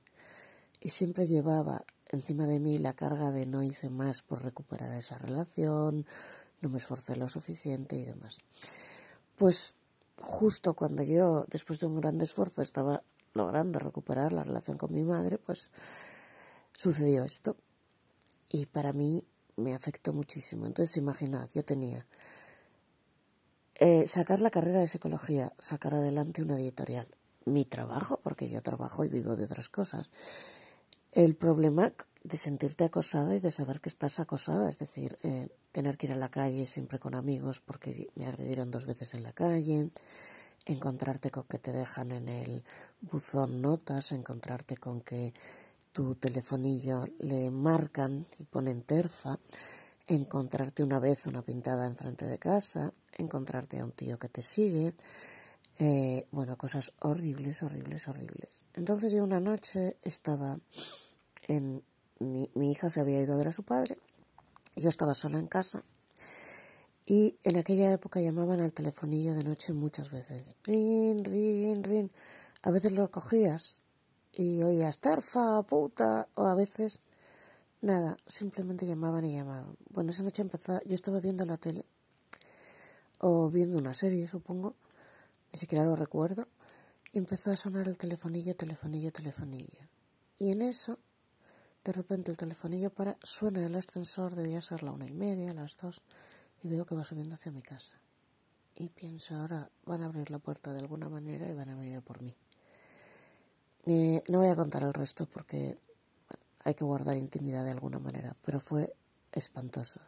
Y 0.80 0.90
siempre 0.90 1.26
llevaba 1.26 1.84
encima 2.08 2.46
de 2.46 2.60
mí 2.60 2.78
la 2.78 2.92
carga 2.92 3.32
de 3.32 3.46
no 3.46 3.64
hice 3.64 3.90
más 3.90 4.22
por 4.22 4.44
recuperar 4.44 4.92
esa 4.94 5.18
relación, 5.18 6.06
no 6.60 6.68
me 6.68 6.78
esforcé 6.78 7.16
lo 7.16 7.28
suficiente 7.28 7.96
y 7.96 8.04
demás. 8.04 8.38
Pues 9.36 9.74
justo 10.18 10.74
cuando 10.74 11.02
yo, 11.02 11.44
después 11.48 11.80
de 11.80 11.86
un 11.86 12.00
gran 12.00 12.20
esfuerzo, 12.20 12.62
estaba 12.62 13.02
logrando 13.32 13.78
recuperar 13.78 14.32
la 14.32 14.44
relación 14.44 14.78
con 14.78 14.92
mi 14.94 15.02
madre, 15.02 15.38
pues 15.38 15.70
sucedió 16.72 17.24
esto. 17.24 17.56
Y 18.48 18.66
para 18.66 18.92
mí 18.92 19.24
me 19.56 19.74
afectó 19.74 20.12
muchísimo. 20.12 20.66
Entonces, 20.66 20.96
imaginad, 20.96 21.48
yo 21.52 21.64
tenía 21.64 22.06
eh, 23.76 24.06
sacar 24.06 24.40
la 24.40 24.50
carrera 24.50 24.80
de 24.80 24.88
psicología, 24.88 25.52
sacar 25.58 25.94
adelante 25.94 26.42
una 26.42 26.58
editorial, 26.58 27.08
mi 27.44 27.64
trabajo, 27.64 28.20
porque 28.22 28.48
yo 28.48 28.62
trabajo 28.62 29.04
y 29.04 29.08
vivo 29.08 29.36
de 29.36 29.44
otras 29.44 29.68
cosas. 29.68 30.08
El 31.12 31.34
problema 31.34 31.92
de 32.22 32.36
sentirte 32.36 32.84
acosada 32.84 33.34
y 33.34 33.40
de 33.40 33.50
saber 33.50 33.80
que 33.80 33.88
estás 33.88 34.20
acosada, 34.20 34.68
es 34.68 34.78
decir, 34.78 35.18
eh, 35.22 35.48
tener 35.74 35.98
que 35.98 36.06
ir 36.06 36.12
a 36.12 36.16
la 36.16 36.28
calle 36.28 36.66
siempre 36.66 37.00
con 37.00 37.16
amigos 37.16 37.58
porque 37.58 38.08
me 38.14 38.26
agredieron 38.26 38.70
dos 38.70 38.86
veces 38.86 39.12
en 39.14 39.24
la 39.24 39.32
calle, 39.32 39.90
encontrarte 40.64 41.32
con 41.32 41.42
que 41.44 41.58
te 41.58 41.72
dejan 41.72 42.12
en 42.12 42.28
el 42.28 42.62
buzón 43.00 43.60
notas, 43.60 44.12
encontrarte 44.12 44.76
con 44.76 45.00
que 45.00 45.34
tu 45.92 46.14
telefonillo 46.14 47.04
le 47.18 47.50
marcan 47.50 48.24
y 48.38 48.44
ponen 48.44 48.82
terfa, 48.82 49.40
encontrarte 50.06 50.84
una 50.84 51.00
vez 51.00 51.26
una 51.26 51.42
pintada 51.42 51.88
enfrente 51.88 52.24
de 52.24 52.38
casa, 52.38 52.92
encontrarte 53.18 53.80
a 53.80 53.84
un 53.84 53.90
tío 53.90 54.16
que 54.16 54.28
te 54.28 54.42
sigue, 54.42 54.94
eh, 55.80 56.28
bueno, 56.30 56.56
cosas 56.56 56.92
horribles, 57.00 57.64
horribles, 57.64 58.06
horribles. 58.06 58.64
Entonces 58.74 59.12
yo 59.12 59.24
una 59.24 59.40
noche 59.40 59.96
estaba 60.02 60.56
en... 61.48 61.82
Mi, 62.20 62.48
mi 62.54 62.70
hija 62.70 62.88
se 62.90 63.00
había 63.00 63.20
ido 63.20 63.34
a 63.34 63.36
ver 63.36 63.48
a 63.48 63.52
su 63.52 63.64
padre, 63.64 63.98
yo 64.76 64.88
estaba 64.88 65.14
sola 65.14 65.38
en 65.38 65.46
casa 65.46 65.82
y 67.06 67.36
en 67.42 67.56
aquella 67.56 67.92
época 67.92 68.20
llamaban 68.20 68.60
al 68.60 68.72
telefonillo 68.72 69.34
de 69.34 69.44
noche 69.44 69.72
muchas 69.72 70.10
veces. 70.10 70.56
Rin, 70.64 71.24
rin, 71.24 71.84
rin. 71.84 72.10
A 72.62 72.70
veces 72.70 72.92
lo 72.92 73.10
cogías 73.10 73.82
y 74.32 74.62
oías 74.62 74.98
terfa, 74.98 75.62
puta, 75.62 76.28
o 76.34 76.46
a 76.46 76.54
veces 76.54 77.02
nada, 77.82 78.16
simplemente 78.26 78.86
llamaban 78.86 79.24
y 79.24 79.34
llamaban. 79.34 79.76
Bueno, 79.90 80.10
esa 80.10 80.22
noche 80.22 80.42
empezó, 80.42 80.80
yo 80.84 80.94
estaba 80.94 81.20
viendo 81.20 81.44
la 81.44 81.58
tele 81.58 81.84
o 83.18 83.50
viendo 83.50 83.78
una 83.78 83.94
serie, 83.94 84.26
supongo, 84.26 84.74
ni 85.52 85.58
siquiera 85.58 85.84
lo 85.84 85.96
recuerdo, 85.96 86.48
y 87.12 87.18
empezó 87.18 87.50
a 87.50 87.56
sonar 87.56 87.86
el 87.86 87.96
telefonillo, 87.96 88.56
telefonillo, 88.56 89.12
telefonillo. 89.12 89.88
Y 90.38 90.50
en 90.50 90.62
eso, 90.62 90.98
de 91.84 91.92
repente 91.92 92.30
el 92.30 92.36
telefonillo 92.36 92.90
para, 92.90 93.16
suena 93.22 93.64
el 93.64 93.74
ascensor, 93.74 94.34
debía 94.34 94.60
ser 94.60 94.82
la 94.82 94.92
una 94.92 95.06
y 95.06 95.12
media, 95.12 95.52
las 95.52 95.76
dos, 95.76 96.00
y 96.62 96.68
veo 96.68 96.86
que 96.86 96.94
va 96.94 97.04
subiendo 97.04 97.34
hacia 97.34 97.52
mi 97.52 97.60
casa. 97.60 97.94
Y 98.74 98.88
pienso, 98.88 99.36
ahora 99.36 99.70
van 99.84 100.02
a 100.02 100.06
abrir 100.06 100.30
la 100.30 100.38
puerta 100.38 100.72
de 100.72 100.80
alguna 100.80 101.08
manera 101.08 101.48
y 101.48 101.54
van 101.54 101.68
a 101.68 101.76
venir 101.76 102.00
por 102.00 102.22
mí. 102.22 102.34
Eh, 103.86 104.22
no 104.28 104.38
voy 104.38 104.48
a 104.48 104.56
contar 104.56 104.82
el 104.82 104.94
resto 104.94 105.26
porque 105.26 105.78
hay 106.64 106.74
que 106.74 106.84
guardar 106.84 107.16
intimidad 107.16 107.64
de 107.64 107.70
alguna 107.70 107.98
manera, 107.98 108.34
pero 108.44 108.60
fue 108.60 108.94
espantoso. 109.32 110.00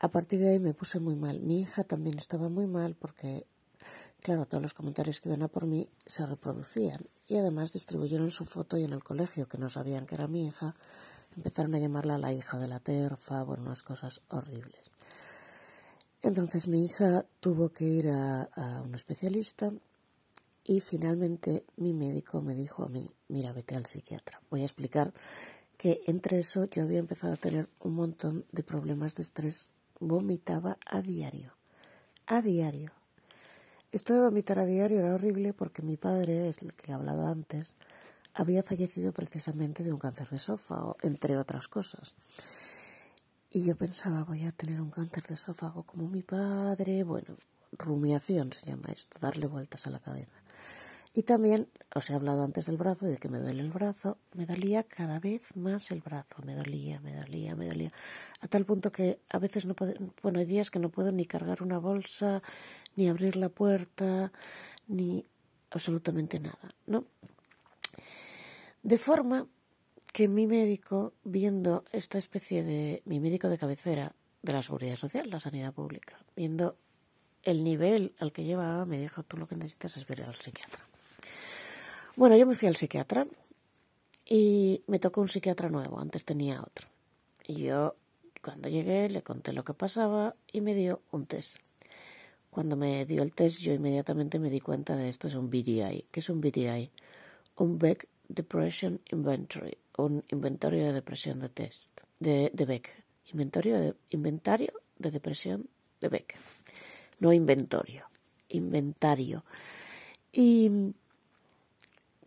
A 0.00 0.08
partir 0.08 0.38
de 0.38 0.50
ahí 0.50 0.58
me 0.60 0.74
puse 0.74 1.00
muy 1.00 1.16
mal. 1.16 1.40
Mi 1.40 1.60
hija 1.60 1.82
también 1.82 2.16
estaba 2.18 2.48
muy 2.48 2.68
mal 2.68 2.94
porque 2.94 3.44
Claro, 4.20 4.46
todos 4.46 4.62
los 4.62 4.74
comentarios 4.74 5.20
que 5.20 5.28
iban 5.28 5.42
a 5.42 5.48
por 5.48 5.66
mí 5.66 5.88
se 6.06 6.26
reproducían 6.26 7.06
y 7.26 7.36
además 7.36 7.72
distribuyeron 7.72 8.30
su 8.30 8.44
foto 8.44 8.76
y 8.76 8.84
en 8.84 8.92
el 8.92 9.04
colegio, 9.04 9.48
que 9.48 9.58
no 9.58 9.68
sabían 9.68 10.06
que 10.06 10.14
era 10.14 10.28
mi 10.28 10.46
hija, 10.46 10.74
empezaron 11.36 11.74
a 11.74 11.78
llamarla 11.78 12.18
la 12.18 12.32
hija 12.32 12.58
de 12.58 12.68
la 12.68 12.80
terfa, 12.80 13.42
bueno, 13.42 13.64
unas 13.64 13.82
cosas 13.82 14.22
horribles. 14.28 14.80
Entonces 16.22 16.66
mi 16.66 16.84
hija 16.84 17.26
tuvo 17.40 17.70
que 17.70 17.84
ir 17.84 18.08
a, 18.08 18.42
a 18.42 18.82
un 18.82 18.94
especialista 18.94 19.72
y 20.64 20.80
finalmente 20.80 21.64
mi 21.76 21.94
médico 21.94 22.42
me 22.42 22.54
dijo 22.54 22.82
a 22.82 22.88
mí, 22.88 23.10
mira, 23.28 23.52
vete 23.52 23.76
al 23.76 23.86
psiquiatra. 23.86 24.40
Voy 24.50 24.62
a 24.62 24.64
explicar 24.64 25.14
que 25.78 26.02
entre 26.06 26.40
eso 26.40 26.64
yo 26.64 26.82
había 26.82 26.98
empezado 26.98 27.32
a 27.32 27.38
tener 27.38 27.68
un 27.78 27.94
montón 27.94 28.44
de 28.52 28.64
problemas 28.64 29.14
de 29.14 29.22
estrés. 29.22 29.70
Vomitaba 30.00 30.76
a 30.84 31.00
diario, 31.00 31.54
a 32.26 32.42
diario. 32.42 32.97
Esto 33.90 34.12
de 34.12 34.20
vomitar 34.20 34.58
a 34.58 34.66
diario 34.66 34.98
era 34.98 35.14
horrible 35.14 35.54
porque 35.54 35.80
mi 35.80 35.96
padre, 35.96 36.48
el 36.48 36.74
que 36.74 36.90
he 36.90 36.94
hablado 36.94 37.26
antes, 37.26 37.74
había 38.34 38.62
fallecido 38.62 39.12
precisamente 39.12 39.82
de 39.82 39.94
un 39.94 39.98
cáncer 39.98 40.28
de 40.28 40.36
esófago, 40.36 40.96
entre 41.02 41.38
otras 41.38 41.68
cosas. 41.68 42.14
Y 43.50 43.64
yo 43.64 43.76
pensaba, 43.76 44.24
voy 44.24 44.44
a 44.44 44.52
tener 44.52 44.82
un 44.82 44.90
cáncer 44.90 45.22
de 45.22 45.34
esófago 45.34 45.84
como 45.84 46.06
mi 46.06 46.22
padre. 46.22 47.02
Bueno, 47.02 47.38
rumiación 47.72 48.52
se 48.52 48.66
llama 48.66 48.90
esto, 48.92 49.18
darle 49.20 49.46
vueltas 49.46 49.86
a 49.86 49.90
la 49.90 50.00
cabeza. 50.00 50.36
Y 51.18 51.24
también 51.24 51.66
os 51.96 52.08
he 52.10 52.14
hablado 52.14 52.44
antes 52.44 52.66
del 52.66 52.76
brazo, 52.76 53.04
de 53.04 53.16
que 53.16 53.28
me 53.28 53.40
duele 53.40 53.60
el 53.60 53.72
brazo, 53.72 54.18
me 54.34 54.46
dolía 54.46 54.84
cada 54.84 55.18
vez 55.18 55.42
más 55.56 55.90
el 55.90 56.00
brazo, 56.00 56.36
me 56.46 56.54
dolía, 56.54 57.00
me 57.00 57.12
dolía, 57.12 57.56
me 57.56 57.66
dolía, 57.66 57.92
a 58.40 58.46
tal 58.46 58.64
punto 58.64 58.92
que 58.92 59.18
a 59.28 59.40
veces 59.40 59.64
no 59.64 59.74
puedo, 59.74 59.94
bueno, 60.22 60.38
hay 60.38 60.44
días 60.44 60.70
que 60.70 60.78
no 60.78 60.90
puedo 60.90 61.10
ni 61.10 61.26
cargar 61.26 61.60
una 61.60 61.78
bolsa, 61.80 62.40
ni 62.94 63.08
abrir 63.08 63.34
la 63.34 63.48
puerta, 63.48 64.30
ni 64.86 65.26
absolutamente 65.72 66.38
nada, 66.38 66.72
¿no? 66.86 67.04
De 68.84 68.98
forma 68.98 69.48
que 70.12 70.28
mi 70.28 70.46
médico, 70.46 71.14
viendo 71.24 71.82
esta 71.90 72.18
especie 72.18 72.62
de, 72.62 73.02
mi 73.06 73.18
médico 73.18 73.48
de 73.48 73.58
cabecera 73.58 74.14
de 74.42 74.52
la 74.52 74.62
seguridad 74.62 74.94
social, 74.94 75.28
la 75.30 75.40
sanidad 75.40 75.72
pública, 75.72 76.16
viendo 76.36 76.76
el 77.42 77.64
nivel 77.64 78.14
al 78.20 78.30
que 78.30 78.44
llevaba, 78.44 78.84
me 78.84 79.00
dijo, 79.00 79.24
tú 79.24 79.36
lo 79.36 79.48
que 79.48 79.56
necesitas 79.56 79.96
es 79.96 80.06
ver 80.06 80.22
al 80.22 80.36
psiquiatra. 80.36 80.87
Bueno, 82.18 82.36
yo 82.36 82.46
me 82.46 82.56
fui 82.56 82.66
al 82.66 82.74
psiquiatra 82.74 83.28
y 84.26 84.82
me 84.88 84.98
tocó 84.98 85.20
un 85.20 85.28
psiquiatra 85.28 85.68
nuevo, 85.68 86.00
antes 86.00 86.24
tenía 86.24 86.60
otro. 86.60 86.88
Y 87.46 87.62
yo, 87.62 87.94
cuando 88.42 88.68
llegué, 88.68 89.08
le 89.08 89.22
conté 89.22 89.52
lo 89.52 89.62
que 89.62 89.72
pasaba 89.72 90.34
y 90.52 90.60
me 90.60 90.74
dio 90.74 91.00
un 91.12 91.26
test. 91.26 91.58
Cuando 92.50 92.74
me 92.74 93.06
dio 93.06 93.22
el 93.22 93.32
test, 93.32 93.60
yo 93.60 93.72
inmediatamente 93.72 94.40
me 94.40 94.50
di 94.50 94.58
cuenta 94.58 94.96
de 94.96 95.08
esto 95.08 95.28
es 95.28 95.36
un 95.36 95.48
BDI. 95.48 96.06
¿Qué 96.10 96.18
es 96.18 96.28
un 96.28 96.40
BDI? 96.40 96.90
Un 97.54 97.78
Beck 97.78 98.08
Depression 98.26 99.00
Inventory, 99.12 99.78
un 99.98 100.24
inventario 100.32 100.86
de 100.86 100.94
depresión 100.94 101.38
de 101.38 101.50
test, 101.50 102.00
de, 102.18 102.50
Beck. 102.52 102.90
Inventario 103.32 103.78
de, 103.78 103.94
inventario 104.10 104.72
de 104.98 105.12
depresión 105.12 105.68
de 106.00 106.08
Beck. 106.08 106.34
No 107.20 107.32
inventario, 107.32 108.06
inventario. 108.48 109.44
Y 110.32 110.68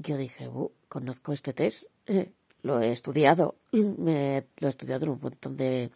yo 0.01 0.17
dije, 0.17 0.49
conozco 0.87 1.33
este 1.33 1.53
test, 1.53 1.85
eh, 2.05 2.31
lo 2.63 2.81
he 2.81 2.91
estudiado, 2.91 3.55
me, 3.71 4.45
lo 4.57 4.67
he 4.67 4.69
estudiado 4.69 5.05
en 5.05 5.11
un 5.11 5.19
montón 5.21 5.57
de 5.57 5.91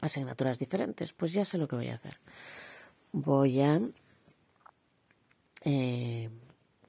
asignaturas 0.00 0.58
diferentes, 0.58 1.12
pues 1.12 1.32
ya 1.32 1.44
sé 1.44 1.58
lo 1.58 1.68
que 1.68 1.76
voy 1.76 1.88
a 1.88 1.94
hacer. 1.94 2.18
Voy 3.12 3.60
a... 3.60 3.80
Eh, 5.64 6.30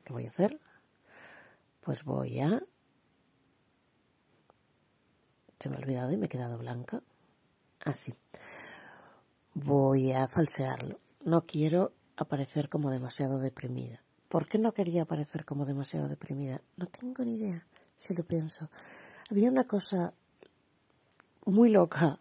¿Qué 0.04 0.14
voy 0.14 0.26
a 0.26 0.30
hacer? 0.30 0.60
Pues 1.82 2.04
voy 2.04 2.40
a... 2.40 2.62
Se 5.60 5.70
me 5.70 5.76
ha 5.76 5.80
olvidado 5.80 6.12
y 6.12 6.18
me 6.18 6.26
he 6.26 6.30
quedado 6.30 6.58
blanca. 6.58 7.02
Así. 7.86 8.16
voy 9.54 10.12
a 10.12 10.28
falsearlo. 10.28 11.00
No 11.24 11.46
quiero 11.46 11.94
aparecer 12.18 12.70
como 12.70 12.90
demasiado 12.90 13.40
deprimida. 13.40 14.02
¿Por 14.34 14.48
qué 14.48 14.58
no 14.58 14.74
quería 14.74 15.06
parecer 15.06 15.46
como 15.46 15.64
demasiado 15.64 16.08
deprimida? 16.08 16.60
No 16.76 16.88
tengo 16.88 17.24
ni 17.24 17.36
idea, 17.36 17.68
si 17.98 18.16
lo 18.16 18.24
pienso. 18.24 18.68
Había 19.30 19.52
una 19.52 19.66
cosa 19.66 20.16
muy 21.46 21.70
loca 21.70 22.18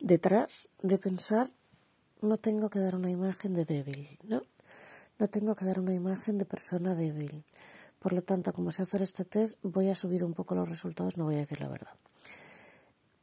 detrás 0.00 0.68
de 0.82 0.98
pensar 0.98 1.48
no 2.20 2.36
tengo 2.38 2.68
que 2.68 2.80
dar 2.80 2.96
una 2.96 3.12
imagen 3.12 3.54
de 3.54 3.64
débil, 3.64 4.18
¿no? 4.24 4.42
No 5.20 5.28
tengo 5.28 5.54
que 5.54 5.64
dar 5.64 5.78
una 5.78 5.94
imagen 5.94 6.36
de 6.36 6.46
persona 6.46 6.96
débil. 6.96 7.44
Por 8.00 8.12
lo 8.12 8.22
tanto, 8.22 8.52
como 8.52 8.72
sé 8.72 8.82
hacer 8.82 9.02
este 9.02 9.24
test, 9.24 9.56
voy 9.62 9.88
a 9.88 9.94
subir 9.94 10.24
un 10.24 10.34
poco 10.34 10.56
los 10.56 10.68
resultados, 10.68 11.16
no 11.16 11.26
voy 11.26 11.36
a 11.36 11.44
decir 11.46 11.60
la 11.60 11.68
verdad. 11.68 11.94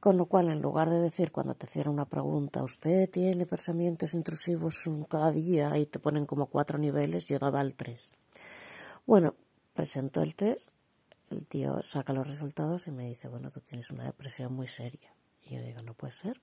Con 0.04 0.18
lo 0.18 0.26
cual, 0.26 0.50
en 0.50 0.62
lugar 0.62 0.90
de 0.90 1.00
decir 1.00 1.32
cuando 1.32 1.56
te 1.56 1.66
hicieron 1.66 1.94
una 1.94 2.04
pregunta, 2.04 2.62
usted 2.62 3.10
tiene 3.10 3.46
pensamientos 3.46 4.14
intrusivos 4.14 4.84
cada 5.08 5.32
día 5.32 5.78
y 5.78 5.86
te 5.86 5.98
ponen 5.98 6.26
como 6.26 6.48
cuatro 6.48 6.78
niveles, 6.78 7.26
yo 7.28 7.40
daba 7.40 7.62
el 7.62 7.74
tres. 7.74 8.12
Bueno, 9.06 9.34
presento 9.74 10.22
el 10.22 10.36
test, 10.36 10.68
el 11.30 11.48
tío 11.48 11.82
saca 11.84 12.12
los 12.12 12.28
resultados 12.28 12.86
y 12.88 12.92
me 12.92 13.08
dice, 13.08 13.30
bueno, 13.30 13.50
tú 13.50 13.62
tienes 13.62 13.92
una 13.92 14.04
depresión 14.04 14.54
muy 14.54 14.68
seria. 14.68 15.16
Y 15.42 15.56
yo 15.56 15.62
digo, 15.62 15.82
no 15.84 15.94
puede 15.94 16.12
ser, 16.12 16.42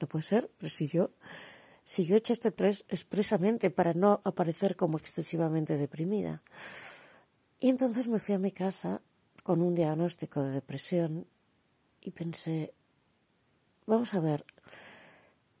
no 0.00 0.08
puede 0.08 0.24
ser, 0.24 0.50
pero 0.58 0.68
si 0.68 0.88
yo, 0.88 1.12
si 1.84 2.04
yo 2.04 2.16
he 2.16 2.18
hecho 2.18 2.32
este 2.32 2.50
test 2.50 2.82
expresamente 2.92 3.70
para 3.70 3.94
no 3.94 4.20
aparecer 4.24 4.74
como 4.74 4.98
excesivamente 4.98 5.76
deprimida. 5.76 6.42
Y 7.60 7.68
entonces 7.68 8.08
me 8.08 8.18
fui 8.18 8.34
a 8.34 8.40
mi 8.40 8.50
casa 8.50 9.02
con 9.44 9.62
un 9.62 9.76
diagnóstico 9.76 10.42
de 10.42 10.50
depresión 10.50 11.28
y 12.00 12.10
pensé, 12.10 12.74
Vamos 13.88 14.12
a 14.12 14.20
ver. 14.20 14.44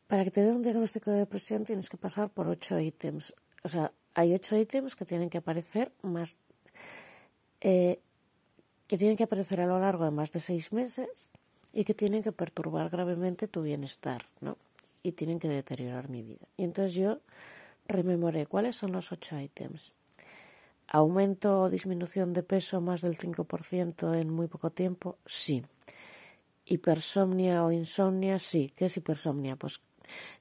Para 0.06 0.22
que 0.22 0.30
te 0.30 0.42
den 0.42 0.56
un 0.56 0.62
diagnóstico 0.62 1.10
de 1.10 1.24
depresión 1.24 1.64
tienes 1.64 1.88
que 1.88 1.96
pasar 1.96 2.28
por 2.28 2.46
ocho 2.46 2.78
ítems. 2.78 3.34
O 3.64 3.70
sea, 3.70 3.90
hay 4.12 4.34
ocho 4.34 4.54
ítems 4.54 4.96
que 4.96 5.06
tienen 5.06 5.30
que 5.30 5.38
aparecer 5.38 5.92
más. 6.02 6.36
Eh, 7.62 7.98
que 8.86 8.98
tienen 8.98 9.16
que 9.16 9.24
aparecer 9.24 9.62
a 9.62 9.66
lo 9.66 9.80
largo 9.80 10.04
de 10.04 10.10
más 10.10 10.30
de 10.32 10.40
seis 10.40 10.74
meses 10.74 11.30
y 11.72 11.84
que 11.84 11.94
tienen 11.94 12.22
que 12.22 12.32
perturbar 12.32 12.90
gravemente 12.90 13.48
tu 13.48 13.62
bienestar, 13.62 14.26
¿no? 14.42 14.58
Y 15.02 15.12
tienen 15.12 15.38
que 15.38 15.48
deteriorar 15.48 16.10
mi 16.10 16.22
vida. 16.22 16.46
Y 16.58 16.64
entonces 16.64 16.94
yo 16.94 17.20
rememoré 17.86 18.44
cuáles 18.44 18.76
son 18.76 18.92
los 18.92 19.10
ocho 19.10 19.40
ítems. 19.40 19.94
¿Aumento 20.86 21.62
o 21.62 21.70
disminución 21.70 22.34
de 22.34 22.42
peso 22.42 22.82
más 22.82 23.00
del 23.00 23.16
5% 23.16 24.12
en 24.14 24.28
muy 24.28 24.48
poco 24.48 24.68
tiempo? 24.68 25.16
Sí. 25.24 25.64
Hipersomnia 26.68 27.64
o 27.64 27.72
insomnia, 27.72 28.38
sí. 28.38 28.72
¿Qué 28.76 28.86
es 28.86 28.96
hipersomnia? 28.96 29.56
Pues 29.56 29.80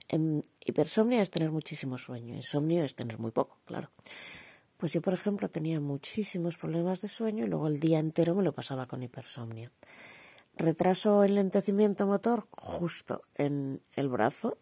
En 0.10 0.44
hipersomnia 0.66 1.22
es 1.22 1.32
tener 1.32 1.52
muchísimo 1.52 1.98
sueño, 1.98 2.36
insomnio 2.36 2.84
es 2.84 2.96
tener 2.96 3.18
muy 3.18 3.32
poco, 3.32 3.60
claro. 3.66 3.90
Pues 4.78 4.94
yo, 4.94 5.02
por 5.02 5.14
ejemplo, 5.14 5.50
tenía 5.50 5.80
muchísimos 5.80 6.58
problemas 6.58 7.02
de 7.02 7.08
sueño 7.08 7.46
y 7.46 7.48
luego 7.48 7.68
el 7.68 7.80
día 7.80 8.00
entero 8.00 8.36
me 8.36 8.44
lo 8.44 8.54
pasaba 8.54 8.86
con 8.86 9.02
hipersomnia. 9.02 9.72
Retraso 10.56 11.24
el 11.24 11.36
lentecimiento 11.36 12.06
motor 12.06 12.48
justo 12.52 13.22
en 13.36 13.82
el 13.96 14.10
brazo, 14.10 14.58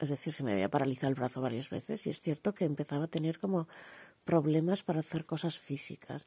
es 0.00 0.10
decir, 0.10 0.34
se 0.34 0.42
me 0.42 0.52
había 0.52 0.68
paralizado 0.68 1.08
el 1.08 1.14
brazo 1.14 1.40
varias 1.40 1.70
veces 1.70 2.06
y 2.06 2.10
es 2.10 2.20
cierto 2.20 2.54
que 2.54 2.64
empezaba 2.64 3.04
a 3.04 3.08
tener 3.08 3.38
como 3.38 3.68
problemas 4.24 4.82
para 4.82 5.00
hacer 5.00 5.24
cosas 5.24 5.58
físicas. 5.58 6.26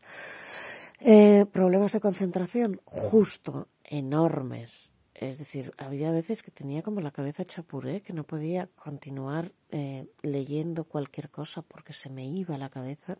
Eh, 0.99 1.45
problemas 1.51 1.91
de 1.93 1.99
concentración, 1.99 2.81
justo, 2.85 3.67
enormes. 3.87 4.91
Es 5.15 5.39
decir, 5.39 5.73
había 5.77 6.11
veces 6.11 6.43
que 6.43 6.51
tenía 6.51 6.83
como 6.83 7.01
la 7.01 7.09
cabeza 7.09 7.41
hecha 7.41 7.63
puré, 7.63 8.01
que 8.01 8.13
no 8.13 8.23
podía 8.23 8.67
continuar 8.75 9.51
eh, 9.71 10.05
leyendo 10.21 10.83
cualquier 10.83 11.29
cosa 11.29 11.63
porque 11.63 11.93
se 11.93 12.09
me 12.09 12.25
iba 12.27 12.57
la 12.57 12.69
cabeza. 12.69 13.17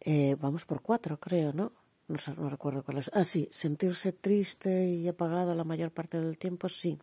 Eh, 0.00 0.36
vamos 0.40 0.64
por 0.64 0.80
cuatro, 0.80 1.20
creo, 1.20 1.52
¿no? 1.52 1.72
No, 2.08 2.16
no 2.36 2.48
recuerdo 2.48 2.82
cuál 2.82 2.98
es. 2.98 3.10
Ah, 3.12 3.24
sí, 3.24 3.48
sentirse 3.52 4.12
triste 4.12 4.88
y 4.88 5.06
apagado 5.06 5.54
la 5.54 5.64
mayor 5.64 5.90
parte 5.90 6.18
del 6.18 6.38
tiempo, 6.38 6.70
sí. 6.70 6.98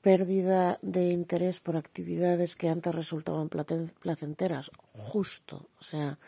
Pérdida 0.00 0.78
de 0.80 1.10
interés 1.10 1.60
por 1.60 1.76
actividades 1.76 2.56
que 2.56 2.70
antes 2.70 2.94
resultaban 2.94 3.50
placenteras, 3.50 4.70
justo. 4.94 5.68
O 5.80 5.84
sea, 5.84 6.18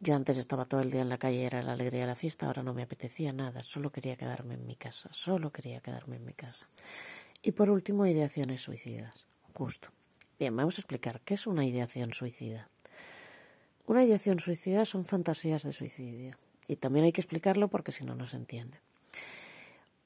yo 0.00 0.14
antes 0.14 0.38
estaba 0.38 0.66
todo 0.66 0.80
el 0.80 0.90
día 0.90 1.02
en 1.02 1.08
la 1.08 1.18
calle, 1.18 1.44
era 1.44 1.62
la 1.62 1.72
alegría 1.72 2.02
de 2.02 2.06
la 2.06 2.14
fiesta, 2.14 2.46
ahora 2.46 2.62
no 2.62 2.74
me 2.74 2.82
apetecía 2.82 3.32
nada, 3.32 3.62
solo 3.62 3.90
quería 3.90 4.16
quedarme 4.16 4.54
en 4.54 4.66
mi 4.66 4.76
casa, 4.76 5.08
solo 5.12 5.50
quería 5.50 5.80
quedarme 5.80 6.16
en 6.16 6.24
mi 6.24 6.34
casa. 6.34 6.66
Y 7.42 7.52
por 7.52 7.70
último, 7.70 8.06
ideaciones 8.06 8.62
suicidas. 8.62 9.26
Justo. 9.54 9.88
Bien, 10.38 10.54
vamos 10.56 10.78
a 10.78 10.80
explicar 10.80 11.20
qué 11.24 11.34
es 11.34 11.46
una 11.46 11.64
ideación 11.66 12.12
suicida. 12.12 12.68
Una 13.86 14.04
ideación 14.04 14.38
suicida 14.38 14.84
son 14.84 15.04
fantasías 15.04 15.62
de 15.62 15.72
suicidio. 15.72 16.36
Y 16.68 16.76
también 16.76 17.06
hay 17.06 17.12
que 17.12 17.20
explicarlo 17.20 17.68
porque 17.68 17.92
si 17.92 18.04
no, 18.04 18.14
no 18.14 18.26
se 18.26 18.36
entiende. 18.36 18.78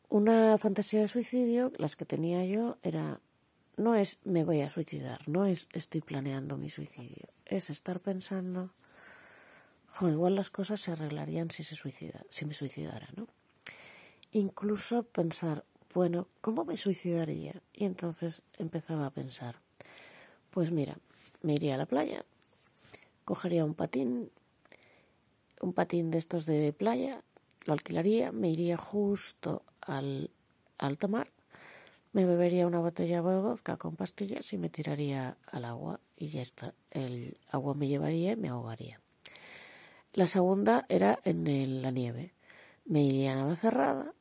Una 0.09 0.57
fantasía 0.59 1.01
de 1.01 1.09
suicidio, 1.09 1.73
las 1.77 1.97
que 1.97 2.05
tenía 2.05 2.45
yo, 2.45 2.79
era 2.83 3.21
no 3.77 3.95
es 3.95 4.19
me 4.25 4.45
voy 4.45 4.61
a 4.61 4.71
suicidar, 4.71 5.27
no 5.27 5.47
es 5.47 5.69
estoy 5.73 6.03
planeando 6.03 6.57
mi 6.57 6.69
suicidio, 6.69 7.29
es 7.47 7.71
estar 7.71 8.01
pensando 8.01 8.71
igual 10.01 10.35
las 10.35 10.51
cosas 10.51 10.81
se 10.81 10.93
arreglarían 10.93 11.51
si 11.51 11.65
se 11.65 11.77
suicida, 11.77 12.25
si 12.31 12.45
me 12.45 12.55
suicidara, 12.55 13.09
¿no? 13.17 13.29
Incluso 14.33 15.03
pensar, 15.05 15.65
bueno, 15.95 16.29
¿cómo 16.41 16.65
me 16.65 16.77
suicidaría? 16.77 17.63
Y 17.73 17.85
entonces 17.85 18.43
empezaba 18.59 19.07
a 19.07 19.11
pensar, 19.11 19.57
pues 20.51 20.71
mira, 20.71 20.97
me 21.43 21.55
iría 21.55 21.75
a 21.75 21.79
la 21.79 21.87
playa, 21.87 22.25
cogería 23.25 23.65
un 23.65 23.75
patín, 23.75 24.31
un 25.61 25.73
patín 25.73 26.11
de 26.11 26.19
estos 26.19 26.47
de 26.47 26.73
playa, 26.73 27.23
lo 27.67 27.75
alquilaría, 27.75 28.33
me 28.33 28.51
iría 28.51 28.77
justo 28.77 29.63
al 29.81 30.31
alta 30.79 31.07
mar, 31.07 31.31
me 32.13 32.27
bebería 32.27 32.67
una 32.67 32.81
botella 32.81 33.23
de 33.23 33.41
vodka 33.41 33.77
con 33.77 33.97
pastillas 33.97 34.53
y 34.53 34.59
me 34.59 34.69
tiraría 34.69 35.37
al 35.47 35.65
agua 35.65 36.01
y 36.17 36.29
ya 36.29 36.43
está. 36.43 36.75
El 36.91 37.39
agua 37.51 37.75
me 37.75 37.89
llevaría 37.89 38.33
y 38.33 38.37
me 38.37 38.49
ahogaría. 38.49 39.01
La 40.15 40.27
segunda 40.27 40.85
era 40.91 41.21
en 41.25 41.81
la 41.81 41.91
nieve. 41.91 42.35
Me 42.85 43.03
iría 43.03 43.33
a 43.33 43.37
Navacerrada, 43.37 44.13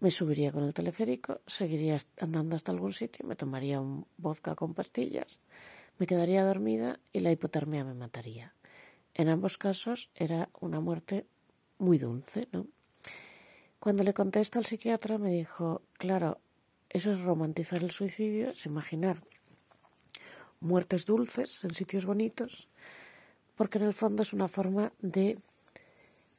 me 0.00 0.10
subiría 0.10 0.50
con 0.50 0.64
el 0.64 0.74
teleférico, 0.74 1.40
seguiría 1.46 1.96
andando 2.18 2.56
hasta 2.56 2.72
algún 2.72 2.92
sitio, 2.92 3.24
me 3.24 3.36
tomaría 3.36 3.80
un 3.80 4.04
vodka 4.16 4.56
con 4.56 4.74
pastillas, 4.74 5.40
me 6.00 6.08
quedaría 6.08 6.44
dormida 6.44 6.98
y 7.12 7.20
la 7.20 7.30
hipotermia 7.30 7.84
me 7.84 7.94
mataría. 7.94 8.52
En 9.14 9.28
ambos 9.28 9.58
casos 9.58 10.10
era 10.16 10.48
una 10.60 10.80
muerte 10.80 11.24
muy 11.78 11.98
dulce, 11.98 12.48
¿no? 12.50 12.66
Cuando 13.78 14.02
le 14.02 14.12
contesto 14.12 14.58
al 14.58 14.66
psiquiatra 14.66 15.18
me 15.18 15.30
dijo, 15.30 15.82
claro, 15.92 16.40
eso 16.90 17.12
es 17.12 17.20
romantizar 17.20 17.84
el 17.84 17.92
suicidio, 17.92 18.50
es 18.50 18.66
imaginar 18.66 19.22
muertes 20.58 21.06
dulces 21.06 21.62
en 21.62 21.70
sitios 21.74 22.06
bonitos 22.06 22.68
porque 23.56 23.78
en 23.78 23.84
el 23.84 23.94
fondo 23.94 24.22
es 24.22 24.32
una 24.32 24.48
forma 24.48 24.92
de, 25.00 25.38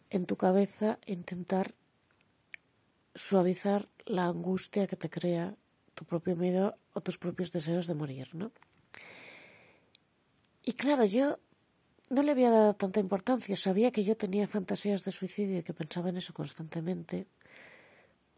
en 0.10 0.26
tu 0.26 0.36
cabeza, 0.36 1.00
intentar 1.06 1.74
suavizar 3.14 3.88
la 4.06 4.26
angustia 4.26 4.88
que 4.88 4.98
te 4.98 5.10
crea 5.10 5.56
tu 5.94 6.06
propio 6.06 6.36
miedo 6.36 6.76
o 6.94 7.02
tus 7.02 7.18
propios 7.18 7.52
deseos 7.52 7.88
de 7.88 7.96
morir, 7.96 8.36
¿no? 8.36 8.52
Y 10.64 10.74
claro, 10.74 11.06
yo 11.06 11.38
no 12.10 12.24
le 12.24 12.32
había 12.32 12.52
dado 12.52 12.74
tanta 12.74 13.00
importancia, 13.00 13.56
sabía 13.56 13.92
que 13.92 14.04
yo 14.04 14.18
tenía 14.18 14.48
fantasías 14.48 15.04
de 15.04 15.12
suicidio 15.12 15.60
y 15.60 15.64
que 15.64 15.74
pensaba 15.74 16.10
en 16.10 16.18
eso 16.18 16.34
constantemente, 16.34 17.28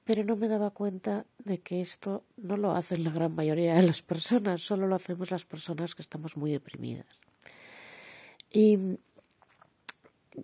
pero 0.04 0.24
no 0.24 0.36
me 0.36 0.48
daba 0.48 0.70
cuenta 0.70 1.26
de 1.40 1.60
que 1.60 1.82
esto 1.82 2.24
no 2.38 2.56
lo 2.56 2.72
hacen 2.72 3.04
la 3.04 3.12
gran 3.12 3.34
mayoría 3.34 3.76
de 3.76 3.84
las 3.84 4.02
personas, 4.02 4.62
solo 4.62 4.88
lo 4.88 4.96
hacemos 4.96 5.32
las 5.32 5.46
personas 5.46 5.96
que 5.96 6.02
estamos 6.02 6.38
muy 6.38 6.52
deprimidas. 6.52 7.08
Y 8.52 8.98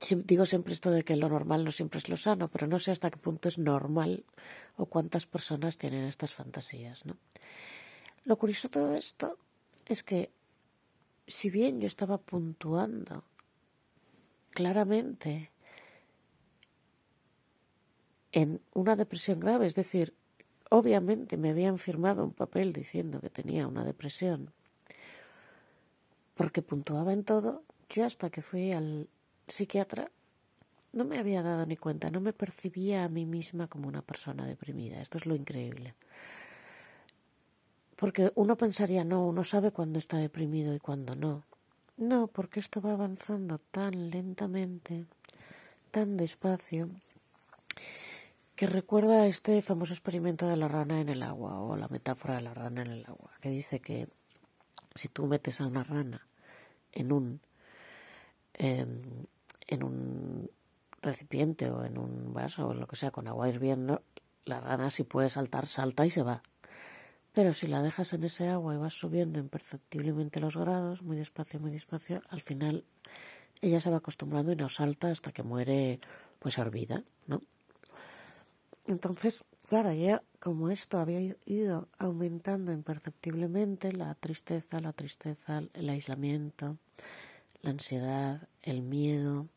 digo 0.10 0.46
siempre 0.46 0.74
esto 0.74 0.92
de 0.92 1.04
que 1.04 1.16
lo 1.16 1.30
normal 1.30 1.64
no 1.64 1.72
siempre 1.72 2.00
es 2.00 2.10
lo 2.10 2.18
sano, 2.18 2.48
pero 2.48 2.68
no 2.68 2.80
sé 2.80 2.92
hasta 2.92 3.12
qué 3.12 3.18
punto 3.18 3.48
es 3.48 3.58
normal 3.58 4.26
o 4.76 4.86
cuántas 4.88 5.26
personas 5.26 5.78
tienen 5.78 6.06
estas 6.06 6.34
fantasías, 6.34 7.06
¿no? 7.06 7.18
Lo 8.26 8.38
curioso 8.38 8.68
de 8.68 8.74
todo 8.74 8.96
esto 8.96 9.38
es 9.86 10.04
que 10.04 10.32
si 11.28 11.50
bien 11.50 11.80
yo 11.80 11.88
estaba 11.88 12.18
puntuando 12.18 13.24
claramente 14.52 15.52
en 18.32 18.62
una 18.74 18.96
depresión 18.96 19.40
grave, 19.40 19.68
es 19.68 19.76
decir, 19.76 20.14
obviamente 20.70 21.38
me 21.38 21.52
habían 21.52 21.78
firmado 21.78 22.24
un 22.24 22.34
papel 22.34 22.74
diciendo 22.74 23.22
que 23.22 23.30
tenía 23.30 23.68
una 23.68 23.84
depresión, 23.84 24.52
porque 26.34 26.62
puntuaba 26.62 27.14
en 27.14 27.24
todo, 27.24 27.64
yo 27.94 28.06
hasta 28.06 28.32
que 28.32 28.42
fui 28.42 28.72
al 28.72 29.08
psiquiatra 29.48 30.10
no 30.94 31.06
me 31.06 31.20
había 31.20 31.44
dado 31.44 31.66
ni 31.66 31.78
cuenta, 31.78 32.10
no 32.10 32.20
me 32.22 32.34
percibía 32.34 33.04
a 33.04 33.10
mí 33.10 33.26
misma 33.26 33.68
como 33.68 33.88
una 33.88 34.02
persona 34.02 34.46
deprimida. 34.46 35.00
Esto 35.00 35.18
es 35.18 35.26
lo 35.26 35.36
increíble. 35.36 35.94
Porque 37.96 38.32
uno 38.36 38.56
pensaría, 38.56 39.04
no, 39.04 39.28
uno 39.28 39.44
sabe 39.44 39.72
cuándo 39.72 40.00
está 40.00 40.18
deprimido 40.18 40.74
y 40.74 40.80
cuándo 40.80 41.16
no. 41.16 41.44
No, 41.98 42.28
porque 42.28 42.60
esto 42.60 42.82
va 42.82 42.94
avanzando 42.94 43.60
tan 43.60 44.10
lentamente, 44.10 45.06
tan 45.92 46.18
despacio, 46.18 46.90
que 48.56 48.68
recuerda 48.68 49.28
este 49.28 49.62
famoso 49.62 49.94
experimento 49.94 50.48
de 50.48 50.58
la 50.58 50.68
rana 50.68 51.00
en 51.00 51.10
el 51.10 51.22
agua, 51.22 51.60
o 51.60 51.76
la 51.76 51.88
metáfora 51.88 52.36
de 52.36 52.42
la 52.42 52.54
rana 52.54 52.82
en 52.82 52.92
el 52.92 53.06
agua, 53.06 53.32
que 53.40 53.50
dice 53.50 53.80
que 53.80 54.08
si 54.96 55.08
tú 55.10 55.28
metes 55.28 55.62
a 55.62 55.68
una 55.68 55.84
rana 55.84 56.28
en 56.92 57.12
un 57.12 57.40
Em, 58.54 59.02
en 59.68 59.84
un 59.84 60.50
recipiente 61.02 61.70
o 61.70 61.84
en 61.84 61.98
un 61.98 62.34
vaso 62.34 62.68
o 62.68 62.74
lo 62.74 62.88
que 62.88 62.96
sea 62.96 63.12
con 63.12 63.28
agua 63.28 63.50
hirviendo, 63.50 64.04
la 64.46 64.60
rana 64.60 64.90
si 64.90 65.04
puede 65.04 65.30
saltar, 65.30 65.68
salta 65.68 66.06
y 66.06 66.10
se 66.10 66.22
va. 66.22 66.44
Pero 67.34 67.54
si 67.54 67.68
la 67.68 67.82
dejas 67.82 68.14
en 68.14 68.24
ese 68.24 68.48
agua 68.48 68.76
y 68.76 68.78
vas 68.78 68.94
subiendo 68.94 69.40
imperceptiblemente 69.40 70.40
los 70.40 70.56
grados, 70.56 71.02
muy 71.02 71.18
despacio, 71.18 71.60
muy 71.60 71.72
despacio, 71.72 72.22
al 72.30 72.42
final 72.42 72.84
ella 73.62 73.80
se 73.80 73.90
va 73.90 73.98
acostumbrando 73.98 74.52
y 74.52 74.56
no 74.56 74.70
salta 74.70 75.10
hasta 75.10 75.32
que 75.32 75.42
muere 75.42 76.00
pues 76.40 76.58
hervida, 76.58 77.04
¿no? 77.26 77.42
Entonces, 78.86 79.44
claro, 79.68 79.94
ya 79.94 80.22
como 80.40 80.70
esto 80.70 81.00
había 81.00 81.36
ido 81.46 81.88
aumentando 81.98 82.72
imperceptiblemente, 82.72 83.94
la 83.94 84.14
tristeza, 84.16 84.80
la 84.80 84.92
tristeza, 84.94 85.64
el 85.74 85.90
aislamiento, 85.90 86.78
la 87.64 87.72
ansiedad, 87.72 88.48
el 88.62 88.84
miedo, 88.84 89.48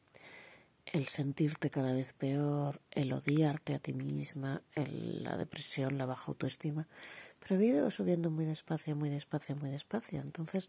el 0.87 1.09
sentirte 1.09 1.69
cada 1.69 1.93
vez 1.93 2.13
peor, 2.15 2.81
el 2.93 3.13
odiarte 3.13 3.75
a 3.75 3.81
ti 3.81 3.93
misma, 3.93 4.63
la 4.75 5.37
depresión, 5.37 5.99
la 5.99 6.07
baja 6.07 6.25
autoestima. 6.29 6.87
Pero 7.41 7.57
había 7.57 7.75
ido 7.75 7.91
subiendo 7.91 8.31
muy 8.31 8.45
despacio, 8.45 8.97
muy 8.97 9.11
despacio, 9.11 9.57
muy 9.57 9.71
despacio. 9.71 10.21
Entonces, 10.21 10.69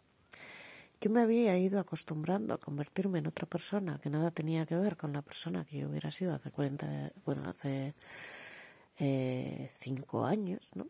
yo 1.00 1.12
me 1.12 1.22
había 1.22 1.58
ido 1.58 1.80
acostumbrando 1.80 2.56
a 2.56 2.58
convertirme 2.58 3.20
en 3.20 3.28
otra 3.28 3.46
persona 3.46 4.00
que 4.02 4.10
nada 4.10 4.32
tenía 4.32 4.66
que 4.66 4.76
ver 4.76 4.98
con 4.98 5.14
la 5.14 5.22
persona 5.22 5.64
que 5.64 5.78
yo 5.78 5.90
hubiera 5.90 6.12
sido 6.12 6.34
hace 6.34 6.50
40, 6.50 7.12
bueno, 7.24 7.48
hace 7.48 7.94
eh, 8.98 9.70
cinco 9.74 10.26
años, 10.26 10.72
¿no? 10.74 10.88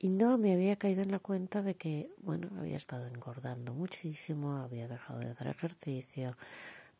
Y 0.00 0.10
no 0.10 0.38
me 0.38 0.52
había 0.52 0.76
caído 0.76 1.02
en 1.02 1.10
la 1.10 1.18
cuenta 1.18 1.60
de 1.60 1.74
que, 1.74 2.12
bueno, 2.18 2.50
había 2.56 2.76
estado 2.76 3.08
engordando 3.08 3.74
muchísimo, 3.74 4.58
había 4.58 4.86
dejado 4.86 5.18
de 5.18 5.30
hacer 5.30 5.48
ejercicio, 5.48 6.36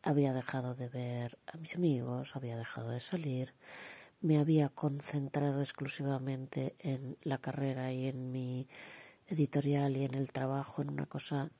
había 0.03 0.33
dejado 0.33 0.75
de 0.75 0.89
ver 0.89 1.37
a 1.47 1.55
mis 1.55 1.75
amigos, 1.75 2.35
había 2.35 2.57
dejado 2.57 2.89
de 2.89 2.99
salir, 2.99 3.53
me 4.19 4.37
había 4.37 4.67
concentrado 4.67 5.61
exclusivamente 5.61 6.75
en 6.79 7.15
la 7.21 7.37
carrera 7.37 7.93
y 7.93 8.07
en 8.07 8.33
mi 8.33 8.67
editorial 9.27 9.95
y 9.95 10.03
en 10.03 10.15
el 10.15 10.33
trabajo, 10.33 10.81
en 10.81 10.89
una 10.89 11.05
cosa 11.05 11.51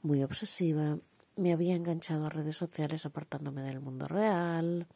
muy 0.00 0.22
obsesiva. 0.22 0.98
Me 1.34 1.52
había 1.52 1.74
enganchado 1.74 2.26
a 2.26 2.30
redes 2.30 2.56
sociales 2.56 3.04
apartándome 3.04 3.62
del 3.62 3.80
mundo 3.80 4.06
real. 4.06 4.86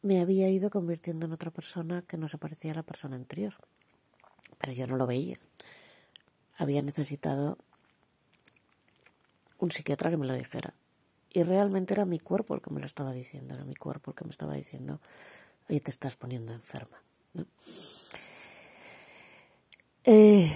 Me 0.00 0.22
había 0.22 0.48
ido 0.48 0.70
convirtiendo 0.70 1.26
en 1.26 1.32
otra 1.32 1.50
persona 1.50 2.00
que 2.08 2.16
no 2.16 2.26
se 2.26 2.38
parecía 2.38 2.72
a 2.72 2.76
la 2.76 2.82
persona 2.84 3.16
anterior. 3.16 3.52
Pero 4.58 4.72
yo 4.72 4.86
no 4.86 4.96
lo 4.96 5.06
veía. 5.06 5.38
Había 6.56 6.82
necesitado 6.82 7.58
un 9.58 9.70
psiquiatra 9.70 10.10
que 10.10 10.16
me 10.16 10.26
lo 10.26 10.34
dijera. 10.34 10.74
Y 11.30 11.42
realmente 11.42 11.94
era 11.94 12.04
mi 12.04 12.18
cuerpo 12.18 12.54
el 12.54 12.62
que 12.62 12.70
me 12.70 12.80
lo 12.80 12.86
estaba 12.86 13.12
diciendo, 13.12 13.54
era 13.54 13.64
mi 13.64 13.74
cuerpo 13.74 14.10
el 14.10 14.16
que 14.16 14.24
me 14.24 14.30
estaba 14.30 14.54
diciendo, 14.54 15.00
oye, 15.68 15.80
te 15.80 15.90
estás 15.90 16.16
poniendo 16.16 16.52
enferma. 16.52 16.96
Eh, 20.04 20.50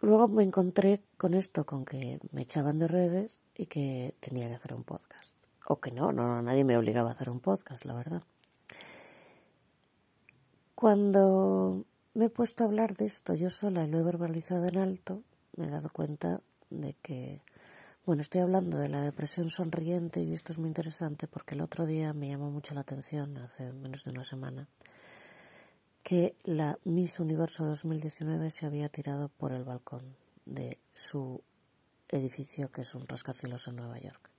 luego 0.00 0.28
me 0.28 0.42
encontré 0.42 1.02
con 1.18 1.34
esto, 1.34 1.66
con 1.66 1.84
que 1.84 2.18
me 2.32 2.42
echaban 2.42 2.78
de 2.78 2.88
redes 2.88 3.40
y 3.54 3.66
que 3.66 4.14
tenía 4.20 4.48
que 4.48 4.54
hacer 4.54 4.74
un 4.74 4.84
podcast. 4.84 5.36
O 5.68 5.80
que 5.80 5.90
no, 5.90 6.12
no, 6.12 6.40
nadie 6.42 6.64
me 6.64 6.76
obligaba 6.78 7.10
a 7.10 7.12
hacer 7.12 7.28
un 7.28 7.40
podcast, 7.40 7.84
la 7.84 7.94
verdad. 7.94 8.22
Cuando 10.74 11.84
me 12.16 12.26
he 12.26 12.30
puesto 12.30 12.64
a 12.64 12.66
hablar 12.66 12.96
de 12.96 13.04
esto 13.04 13.34
yo 13.34 13.50
sola 13.50 13.84
y 13.84 13.88
lo 13.88 13.98
he 13.98 14.02
verbalizado 14.02 14.66
en 14.66 14.78
alto, 14.78 15.22
me 15.56 15.66
he 15.66 15.70
dado 15.70 15.90
cuenta 15.90 16.40
de 16.70 16.94
que 17.02 17.42
bueno, 18.06 18.22
estoy 18.22 18.40
hablando 18.40 18.78
de 18.78 18.88
la 18.88 19.02
depresión 19.02 19.50
sonriente 19.50 20.22
y 20.22 20.32
esto 20.32 20.52
es 20.52 20.58
muy 20.58 20.68
interesante 20.68 21.26
porque 21.26 21.54
el 21.54 21.60
otro 21.60 21.84
día 21.84 22.14
me 22.14 22.28
llamó 22.28 22.50
mucho 22.50 22.72
la 22.72 22.80
atención, 22.80 23.36
hace 23.36 23.70
menos 23.72 24.04
de 24.04 24.12
una 24.12 24.24
semana, 24.24 24.66
que 26.02 26.36
la 26.44 26.78
Miss 26.84 27.20
Universo 27.20 27.66
2019 27.66 28.50
se 28.50 28.64
había 28.64 28.88
tirado 28.88 29.28
por 29.28 29.52
el 29.52 29.64
balcón 29.64 30.16
de 30.46 30.78
su 30.94 31.42
edificio, 32.08 32.70
que 32.70 32.80
es 32.82 32.94
un 32.94 33.06
rascacielos 33.06 33.68
en 33.68 33.76
Nueva 33.76 33.98
York. 33.98 34.30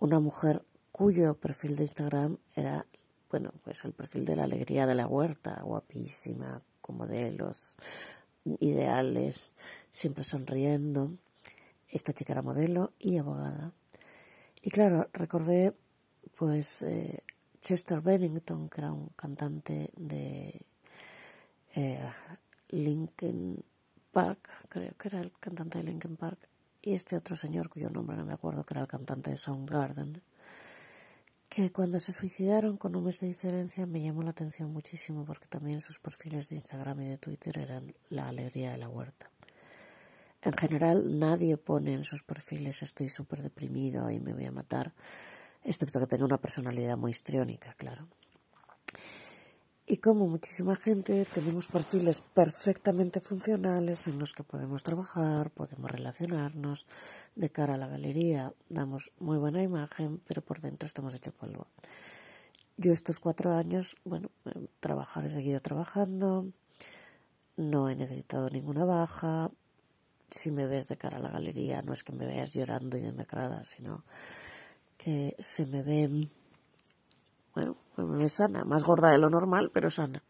Una 0.00 0.20
mujer 0.20 0.64
cuyo 0.92 1.34
perfil 1.34 1.76
de 1.76 1.84
Instagram 1.84 2.38
era, 2.54 2.86
bueno, 3.30 3.52
pues 3.62 3.84
el 3.84 3.92
perfil 3.92 4.24
de 4.24 4.36
la 4.36 4.44
alegría 4.44 4.86
de 4.86 4.94
la 4.94 5.06
huerta, 5.06 5.60
guapísima, 5.62 6.62
con 6.80 6.96
modelos 6.96 7.76
ideales, 8.44 9.52
siempre 9.92 10.24
sonriendo 10.24 11.10
esta 11.88 12.12
chica 12.12 12.32
era 12.32 12.42
modelo 12.42 12.92
y 12.98 13.18
abogada. 13.18 13.72
Y 14.62 14.70
claro, 14.70 15.08
recordé 15.12 15.74
pues 16.36 16.82
eh, 16.82 17.22
Chester 17.60 18.00
Bennington, 18.00 18.68
que 18.68 18.80
era 18.80 18.92
un 18.92 19.08
cantante 19.16 19.90
de 19.96 20.60
eh, 21.74 22.10
Linkin 22.68 23.62
Park, 24.12 24.48
creo 24.68 24.92
que 24.96 25.08
era 25.08 25.20
el 25.20 25.32
cantante 25.40 25.78
de 25.78 25.84
Linkin 25.84 26.16
Park, 26.16 26.38
y 26.82 26.94
este 26.94 27.16
otro 27.16 27.34
señor 27.36 27.68
cuyo 27.68 27.90
nombre 27.90 28.16
no 28.16 28.24
me 28.24 28.34
acuerdo, 28.34 28.64
que 28.64 28.74
era 28.74 28.82
el 28.82 28.88
cantante 28.88 29.30
de 29.30 29.36
Soundgarden, 29.36 30.22
que 31.48 31.72
cuando 31.72 31.98
se 31.98 32.12
suicidaron 32.12 32.76
con 32.76 32.94
un 32.94 33.04
mes 33.04 33.20
de 33.20 33.26
diferencia 33.26 33.86
me 33.86 34.02
llamó 34.02 34.22
la 34.22 34.30
atención 34.30 34.70
muchísimo 34.70 35.24
porque 35.24 35.46
también 35.46 35.80
sus 35.80 35.98
perfiles 35.98 36.48
de 36.48 36.56
Instagram 36.56 37.00
y 37.02 37.08
de 37.08 37.18
Twitter 37.18 37.58
eran 37.58 37.94
la 38.10 38.28
alegría 38.28 38.72
de 38.72 38.78
la 38.78 38.88
huerta. 38.88 39.30
En 40.42 40.52
general 40.52 41.18
nadie 41.18 41.56
pone 41.56 41.94
en 41.94 42.04
sus 42.04 42.22
perfiles 42.22 42.82
estoy 42.82 43.08
súper 43.08 43.42
deprimido 43.42 44.10
y 44.10 44.20
me 44.20 44.34
voy 44.34 44.44
a 44.44 44.52
matar, 44.52 44.92
excepto 45.64 45.98
que 46.00 46.06
tenga 46.06 46.24
una 46.24 46.38
personalidad 46.38 46.96
muy 46.96 47.10
histriónica, 47.10 47.74
claro. 47.74 48.06
Y 49.90 49.96
como 49.96 50.26
muchísima 50.26 50.76
gente 50.76 51.24
tenemos 51.32 51.66
perfiles 51.66 52.20
perfectamente 52.34 53.22
funcionales 53.22 54.06
en 54.06 54.18
los 54.18 54.34
que 54.34 54.44
podemos 54.44 54.82
trabajar, 54.82 55.50
podemos 55.50 55.90
relacionarnos, 55.90 56.84
de 57.34 57.48
cara 57.48 57.72
a 57.72 57.78
la 57.78 57.86
galería 57.86 58.52
damos 58.68 59.12
muy 59.18 59.38
buena 59.38 59.62
imagen, 59.62 60.20
pero 60.26 60.42
por 60.42 60.60
dentro 60.60 60.86
estamos 60.86 61.14
hecho 61.14 61.32
polvo. 61.32 61.68
Yo 62.76 62.92
estos 62.92 63.18
cuatro 63.18 63.54
años, 63.54 63.96
bueno, 64.04 64.30
trabajar 64.80 65.24
he 65.24 65.30
seguido 65.30 65.60
trabajando, 65.60 66.52
no 67.56 67.88
he 67.88 67.96
necesitado 67.96 68.50
ninguna 68.50 68.84
baja, 68.84 69.50
si 70.30 70.50
me 70.50 70.66
ves 70.66 70.88
de 70.88 70.98
cara 70.98 71.16
a 71.16 71.20
la 71.20 71.30
galería, 71.30 71.80
no 71.80 71.94
es 71.94 72.04
que 72.04 72.12
me 72.12 72.26
veas 72.26 72.52
llorando 72.52 72.98
y 72.98 73.00
demacrada, 73.00 73.64
sino 73.64 74.04
que 74.98 75.34
se 75.38 75.64
me 75.64 75.82
ve, 75.82 76.28
bueno, 77.54 77.87
ve 78.06 78.28
sana, 78.28 78.64
más 78.64 78.84
gorda 78.84 79.10
de 79.10 79.18
lo 79.18 79.30
normal, 79.30 79.70
pero 79.72 79.90
sana. 79.90 80.22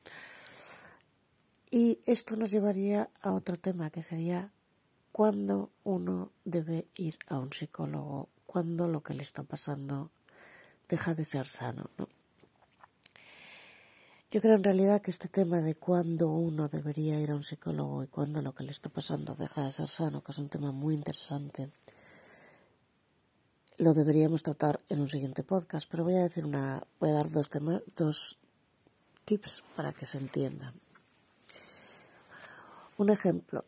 Y 1.70 2.00
esto 2.07 2.37
nos 2.37 2.50
llevaría 2.50 3.11
a 3.20 3.33
otro 3.33 3.57
tema, 3.57 3.90
que 3.90 4.02
sería 4.02 4.52
cuándo 5.12 5.70
uno 5.85 6.33
debe 6.44 6.87
ir 6.94 7.18
a 7.26 7.38
un 7.38 7.52
psicólogo, 7.52 8.28
cuándo 8.46 8.88
lo 8.88 9.02
que 9.02 9.14
le 9.14 9.22
está 9.22 9.42
pasando 9.42 10.11
deja 10.88 11.14
de 11.14 11.24
ser 11.24 11.46
sano, 11.46 11.90
¿no? 11.98 12.09
Yo 14.31 14.42
creo 14.42 14.57
en 14.57 14.64
realidad 14.64 15.00
que 15.00 15.11
este 15.11 15.28
tema 15.28 15.62
de 15.62 15.74
cuándo 15.74 16.28
uno 16.28 16.68
debería 16.68 17.18
ir 17.18 17.31
a 17.31 17.35
un 17.35 17.42
psicólogo 17.42 18.02
y 18.02 18.09
cuándo 18.09 18.42
lo 18.42 18.54
que 18.54 18.62
le 18.62 18.72
está 18.72 18.90
pasando 18.90 19.35
deja 19.35 19.64
de 19.64 19.70
ser 19.70 19.88
sano, 19.88 20.22
que 20.22 20.33
es 20.33 20.38
un 20.38 20.50
tema 20.50 20.70
muy 20.70 20.94
interesante, 20.94 21.70
lo 23.78 23.94
deberíamos 23.94 24.42
tratar 24.42 24.80
en 24.88 25.00
un 25.00 25.08
siguiente 25.08 25.44
podcast, 25.44 25.88
pero 25.88 26.02
voy 26.04 26.16
a 26.16 26.22
decir 26.22 26.44
una, 26.44 26.82
voy 26.98 27.10
a 27.10 27.14
dar 27.14 27.30
dos 27.30 27.48
temas, 27.48 27.82
dos 27.96 28.38
tips 29.24 29.62
para 29.76 29.92
que 29.92 30.04
se 30.04 30.18
entiendan. 30.18 30.74
Un 32.96 33.10
ejemplo, 33.10 33.64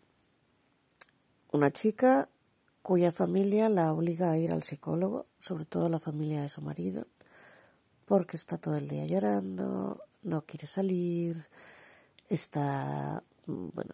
una 1.53 1.71
chica 1.71 2.29
cuya 2.83 3.13
familia 3.13 3.69
la 3.69 3.93
obliga 3.93 4.33
a 4.33 4.39
ir 4.39 4.53
al 4.53 4.65
psicólogo, 4.65 5.27
sobre 5.39 5.65
todo 5.65 5.89
la 5.89 6.01
familia 6.01 6.43
de 6.43 6.49
su 6.49 6.61
marido, 6.61 7.07
porque 8.07 8.37
está 8.37 8.59
todo 8.59 8.77
el 8.77 8.89
día 8.89 9.07
llorando, 9.07 10.03
no 10.23 10.43
quiere 10.43 10.67
salir, 10.67 11.47
está, 12.29 13.23
mm, 13.47 13.69
bueno, 13.75 13.93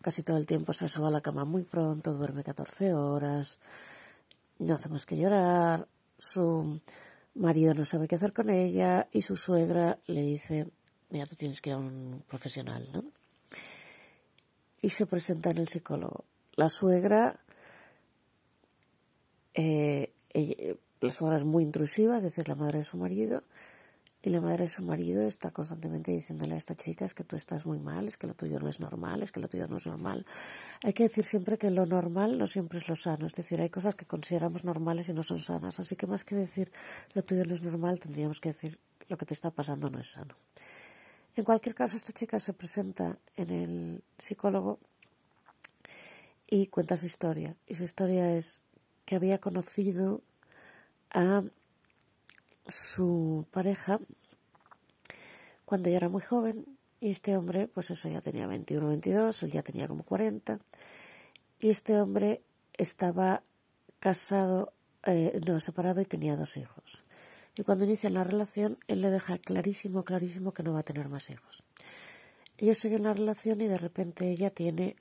casi 0.00 0.22
todo 0.22 0.38
el 0.38 0.46
tiempo 0.46 0.72
se 0.72 0.86
va 0.98 1.08
a 1.08 1.10
la 1.10 1.20
cama 1.20 1.44
muy 1.44 1.64
pronto, 1.64 2.14
duerme 2.14 2.42
14 2.42 2.94
horas, 2.94 3.58
no 4.58 4.74
hace 4.74 4.88
más 4.88 5.06
que 5.06 5.16
llorar, 5.16 5.88
su 6.18 6.80
marido 7.34 7.74
no 7.74 7.84
sabe 7.84 8.08
qué 8.08 8.16
hacer 8.16 8.32
con 8.32 8.50
ella 8.50 9.08
y 9.12 9.22
su 9.22 9.36
suegra 9.36 9.98
le 10.06 10.22
dice, 10.22 10.68
mira, 11.10 11.26
tú 11.26 11.34
tienes 11.34 11.60
que 11.60 11.70
ir 11.70 11.74
a 11.74 11.78
un 11.78 12.22
profesional, 12.26 12.88
¿no? 12.92 13.04
Y 14.80 14.90
se 14.90 15.06
presenta 15.06 15.50
en 15.50 15.58
el 15.58 15.68
psicólogo. 15.68 16.24
La 16.54 16.68
suegra, 16.68 17.40
eh, 19.54 20.12
la 21.00 21.10
suegra 21.10 21.36
es 21.36 21.44
muy 21.44 21.62
intrusiva, 21.62 22.18
es 22.18 22.24
decir, 22.24 22.48
la 22.48 22.54
madre 22.54 22.78
de 22.78 22.84
su 22.84 22.96
marido, 22.96 23.42
y 24.22 24.30
la 24.30 24.40
madre 24.40 24.64
de 24.64 24.68
su 24.68 24.82
marido 24.82 25.26
está 25.26 25.50
constantemente 25.50 26.12
diciéndole 26.12 26.54
a 26.54 26.56
esta 26.56 26.74
chica 26.76 27.04
es 27.04 27.12
que 27.12 27.24
tú 27.24 27.34
estás 27.34 27.66
muy 27.66 27.78
mal, 27.78 28.06
es 28.06 28.16
que 28.16 28.26
lo 28.26 28.34
tuyo 28.34 28.60
no 28.60 28.68
es 28.68 28.78
normal, 28.78 29.22
es 29.22 29.32
que 29.32 29.40
lo 29.40 29.48
tuyo 29.48 29.66
no 29.66 29.78
es 29.78 29.86
normal. 29.86 30.24
Hay 30.84 30.92
que 30.92 31.02
decir 31.02 31.24
siempre 31.24 31.58
que 31.58 31.70
lo 31.70 31.86
normal 31.86 32.38
no 32.38 32.46
siempre 32.46 32.78
es 32.78 32.88
lo 32.88 32.94
sano, 32.94 33.26
es 33.26 33.34
decir, 33.34 33.60
hay 33.60 33.70
cosas 33.70 33.94
que 33.96 34.06
consideramos 34.06 34.64
normales 34.64 35.08
y 35.08 35.12
no 35.12 35.22
son 35.22 35.40
sanas, 35.40 35.80
así 35.80 35.96
que 35.96 36.06
más 36.06 36.24
que 36.24 36.36
decir 36.36 36.70
lo 37.14 37.22
tuyo 37.22 37.44
no 37.44 37.54
es 37.54 37.62
normal, 37.62 37.98
tendríamos 37.98 38.40
que 38.40 38.50
decir 38.50 38.78
lo 39.08 39.16
que 39.16 39.26
te 39.26 39.34
está 39.34 39.50
pasando 39.50 39.90
no 39.90 39.98
es 39.98 40.12
sano. 40.12 40.34
En 41.34 41.44
cualquier 41.44 41.74
caso, 41.74 41.96
esta 41.96 42.12
chica 42.12 42.38
se 42.38 42.52
presenta 42.52 43.18
en 43.36 43.50
el 43.50 44.02
psicólogo 44.18 44.78
y 46.46 46.66
cuenta 46.66 46.98
su 46.98 47.06
historia. 47.06 47.56
Y 47.66 47.74
su 47.74 47.84
historia 47.84 48.36
es 48.36 48.62
que 49.06 49.16
había 49.16 49.38
conocido 49.38 50.20
a 51.10 51.42
su 52.66 53.46
pareja 53.50 54.00
cuando 55.64 55.88
ella 55.88 55.98
era 55.98 56.08
muy 56.08 56.22
joven 56.22 56.66
y 57.00 57.10
este 57.10 57.36
hombre, 57.36 57.66
pues 57.66 57.90
eso 57.90 58.08
ya 58.08 58.20
tenía 58.20 58.46
21, 58.46 58.88
22, 58.88 59.42
él 59.42 59.50
ya 59.50 59.62
tenía 59.62 59.88
como 59.88 60.04
40 60.04 60.60
y 61.60 61.70
este 61.70 62.00
hombre 62.00 62.42
estaba 62.74 63.42
casado, 63.98 64.72
eh, 65.04 65.40
no, 65.46 65.58
separado 65.60 66.00
y 66.00 66.04
tenía 66.04 66.36
dos 66.36 66.56
hijos. 66.56 67.02
Y 67.56 67.64
cuando 67.64 67.84
inician 67.84 68.14
la 68.14 68.24
relación, 68.24 68.78
él 68.88 69.02
le 69.02 69.10
deja 69.10 69.38
clarísimo, 69.38 70.04
clarísimo 70.04 70.52
que 70.52 70.62
no 70.62 70.72
va 70.72 70.80
a 70.80 70.84
tener 70.84 71.08
más 71.08 71.28
hijos. 71.30 71.62
Ellos 72.58 72.78
siguen 72.78 73.02
la 73.04 73.14
relación 73.14 73.60
y 73.60 73.66
de 73.66 73.78
repente 73.78 74.30
ella 74.30 74.50
tiene 74.50 74.96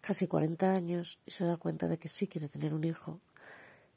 casi 0.00 0.26
40 0.26 0.72
años 0.72 1.18
y 1.26 1.30
se 1.30 1.44
da 1.44 1.56
cuenta 1.56 1.86
de 1.88 1.98
que 1.98 2.08
sí 2.08 2.26
quiere 2.28 2.48
tener 2.48 2.74
un 2.74 2.84
hijo 2.84 3.20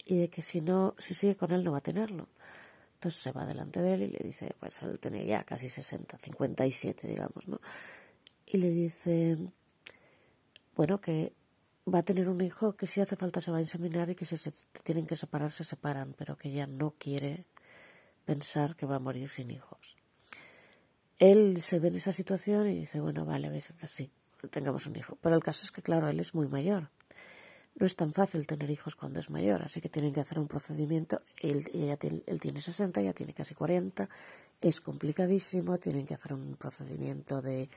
y 0.06 0.18
de 0.18 0.30
que 0.30 0.42
si 0.42 0.62
no, 0.62 0.96
si 0.98 1.14
sigue 1.14 1.36
con 1.36 1.52
él 1.52 1.64
no 1.64 1.72
va 1.72 1.80
a 1.80 1.82
tenerlo. 1.82 2.28
Entonces 3.02 3.24
se 3.24 3.32
va 3.32 3.48
delante 3.48 3.82
de 3.82 3.96
él 3.96 4.04
y 4.04 4.08
le 4.10 4.20
dice, 4.24 4.54
pues 4.60 4.80
él 4.84 5.00
tenía 5.00 5.24
ya 5.24 5.44
casi 5.44 5.68
60, 5.68 6.20
57, 6.20 7.08
digamos, 7.08 7.48
¿no? 7.48 7.60
Y 8.46 8.58
le 8.58 8.70
dice, 8.70 9.38
bueno, 10.76 11.02
que 11.02 11.34
va 11.92 12.00
a 12.00 12.04
tener 12.04 12.30
un 12.30 12.42
hijo 12.42 12.74
que 12.74 12.86
si 12.86 13.02
hace 13.02 13.16
falta 13.16 13.42
se 13.42 13.50
va 13.50 13.58
a 13.58 13.62
inseminar 13.62 14.12
y 14.12 14.14
que 14.14 14.26
si 14.26 14.38
se 14.38 14.54
tienen 14.84 15.08
que 15.08 15.16
separar 15.16 15.52
se 15.52 15.64
separan, 15.64 16.14
pero 16.16 16.38
que 16.38 16.50
ella 16.50 16.68
no 16.68 16.94
quiere 17.00 17.48
pensar 18.24 18.76
que 18.76 18.86
va 18.86 18.98
a 18.98 19.00
morir 19.00 19.32
sin 19.32 19.50
hijos. 19.50 19.98
él 21.18 21.60
se 21.60 21.80
ve 21.80 21.88
en 21.88 21.96
esa 21.96 22.14
situación 22.14 22.68
y 22.68 22.76
dice, 22.76 23.00
bueno, 23.00 23.26
vale, 23.26 23.50
ves, 23.50 23.74
así, 23.82 24.12
tengamos 24.52 24.86
un 24.86 24.96
hijo. 24.96 25.18
Pero 25.22 25.36
el 25.36 25.42
caso 25.42 25.66
es 25.66 25.72
que, 25.72 25.82
claro, 25.82 26.08
él 26.08 26.20
es 26.20 26.36
muy 26.36 26.48
mayor. 26.48 26.92
No 27.76 27.86
es 27.86 27.96
tan 27.96 28.14
fácil 28.14 28.46
tener 28.46 28.70
hijos 28.70 28.96
cuando 28.96 29.20
es 29.20 29.30
mayor, 29.30 29.64
así 29.64 29.82
que 29.82 29.90
tienen 29.90 30.14
que 30.14 30.20
hacer 30.20 30.40
un 30.40 30.48
procedimiento. 30.48 31.22
Él, 31.40 31.70
él 32.26 32.40
tiene 32.40 32.62
60, 32.62 33.02
ya 33.02 33.14
tiene 33.14 33.34
casi 33.34 33.56
40. 33.56 34.10
Es 34.60 34.82
complicadísimo, 34.82 35.80
tienen 35.80 36.06
que 36.06 36.14
hacer 36.14 36.34
un 36.34 36.56
procedimiento 36.56 37.42
de 37.42 37.70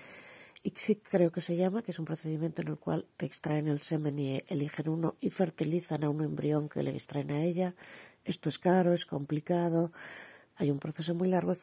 ICSIC, 0.64 1.08
creo 1.08 1.30
que 1.30 1.40
se 1.40 1.56
llama, 1.56 1.82
que 1.82 1.90
es 1.90 1.98
un 1.98 2.06
procedimiento 2.06 2.62
en 2.62 2.68
el 2.68 2.78
cual 2.78 3.06
te 3.16 3.26
extraen 3.26 3.68
el 3.68 3.82
semen 3.82 4.18
y 4.18 4.42
eligen 4.48 4.88
uno 4.88 5.14
y 5.20 5.30
fertilizan 5.30 6.04
a 6.04 6.10
un 6.10 6.22
embrión 6.22 6.68
que 6.68 6.82
le 6.82 6.90
extraen 6.90 7.30
a 7.30 7.42
ella. 7.42 7.74
Esto 8.24 8.48
es 8.48 8.58
caro, 8.58 8.94
es 8.94 9.04
complicado, 9.04 9.92
hay 10.56 10.70
un 10.70 10.78
proceso 10.78 11.14
muy 11.14 11.28
largo 11.28 11.54